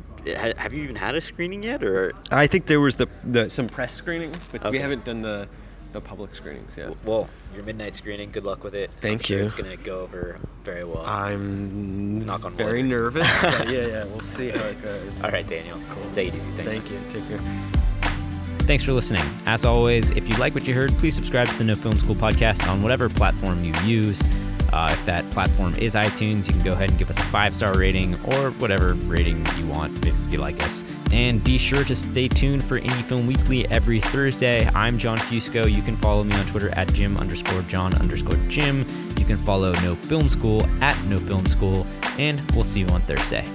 Have 0.57 0.73
you 0.73 0.83
even 0.83 0.95
had 0.95 1.15
a 1.15 1.21
screening 1.21 1.63
yet, 1.63 1.83
or 1.83 2.13
I 2.31 2.47
think 2.47 2.65
there 2.65 2.79
was 2.79 2.95
the, 2.95 3.07
the 3.23 3.49
some 3.49 3.67
press 3.67 3.93
screenings, 3.93 4.47
but 4.51 4.71
we 4.71 4.79
haven't 4.79 5.05
done 5.05 5.21
the 5.21 5.47
the 5.91 6.01
public 6.01 6.35
screenings 6.35 6.75
yet. 6.75 6.93
well, 7.05 7.29
your 7.53 7.63
midnight 7.63 7.95
screening? 7.95 8.29
Good 8.29 8.43
luck 8.43 8.63
with 8.63 8.75
it. 8.75 8.89
I'm 8.95 9.01
Thank 9.01 9.25
sure 9.25 9.39
you. 9.39 9.45
It's 9.45 9.53
gonna 9.53 9.77
go 9.77 10.01
over 10.01 10.39
very 10.63 10.83
well. 10.83 11.05
I'm 11.05 12.19
Knock 12.25 12.45
on 12.45 12.53
very 12.55 12.81
wood. 12.81 12.89
nervous. 12.89 13.27
but 13.41 13.69
yeah, 13.69 13.87
yeah, 13.87 14.03
we'll 14.05 14.21
see 14.21 14.49
how 14.49 14.63
it 14.65 14.81
goes. 14.83 15.21
All 15.23 15.31
right, 15.31 15.47
Daniel. 15.47 15.79
Cool. 15.89 16.11
Take 16.11 16.33
it 16.33 16.35
easy. 16.35 16.51
Thanks. 16.51 16.71
Thank 16.73 16.83
man. 16.91 16.93
you. 16.93 17.11
Take 17.11 17.27
care. 17.29 17.39
Thanks 18.59 18.83
for 18.83 18.93
listening. 18.93 19.23
As 19.45 19.63
always, 19.63 20.09
if 20.11 20.27
you 20.27 20.35
like 20.37 20.55
what 20.55 20.67
you 20.67 20.73
heard, 20.73 20.91
please 20.97 21.15
subscribe 21.15 21.47
to 21.47 21.57
the 21.57 21.63
No 21.63 21.75
Film 21.75 21.95
School 21.95 22.15
podcast 22.15 22.67
on 22.67 22.81
whatever 22.81 23.09
platform 23.09 23.63
you 23.63 23.73
use. 23.85 24.21
Uh, 24.75 24.89
if 24.91 25.05
that 25.05 25.27
platform 25.31 25.73
is 25.75 25.95
iTunes, 25.95 26.47
you 26.47 26.51
can 26.51 26.61
go 26.61 26.73
ahead 26.73 26.89
and 26.89 26.99
give 26.99 27.09
us 27.09 27.17
a 27.17 27.23
five 27.27 27.55
star 27.55 27.77
rating 27.79 28.13
or 28.33 28.51
whatever 28.51 28.93
rating 29.05 29.37
you 29.57 29.65
want 29.67 30.05
if 30.05 30.13
you 30.29 30.37
like 30.37 30.61
us. 30.61 30.83
And 31.13 31.41
be 31.41 31.57
sure 31.57 31.85
to 31.85 31.95
stay 31.95 32.27
tuned 32.27 32.61
for 32.61 32.81
Indie 32.81 33.03
Film 33.05 33.25
Weekly 33.25 33.65
every 33.69 34.01
Thursday. 34.01 34.67
I'm 34.75 34.97
Jon 34.97 35.17
Fusco. 35.17 35.73
You 35.73 35.81
can 35.81 35.95
follow 35.95 36.25
me 36.25 36.35
on 36.35 36.45
Twitter 36.47 36.71
at 36.77 36.91
Jim 36.93 37.15
underscore 37.15 37.61
John 37.61 37.95
underscore 38.01 38.35
Jim. 38.49 38.85
You 39.17 39.23
can 39.23 39.37
follow 39.37 39.71
No 39.81 39.95
Film 39.95 40.27
School 40.27 40.65
at 40.81 41.01
No 41.05 41.19
Film 41.19 41.45
School. 41.45 41.87
And 42.19 42.41
we'll 42.51 42.65
see 42.65 42.81
you 42.81 42.87
on 42.87 42.99
Thursday. 43.03 43.45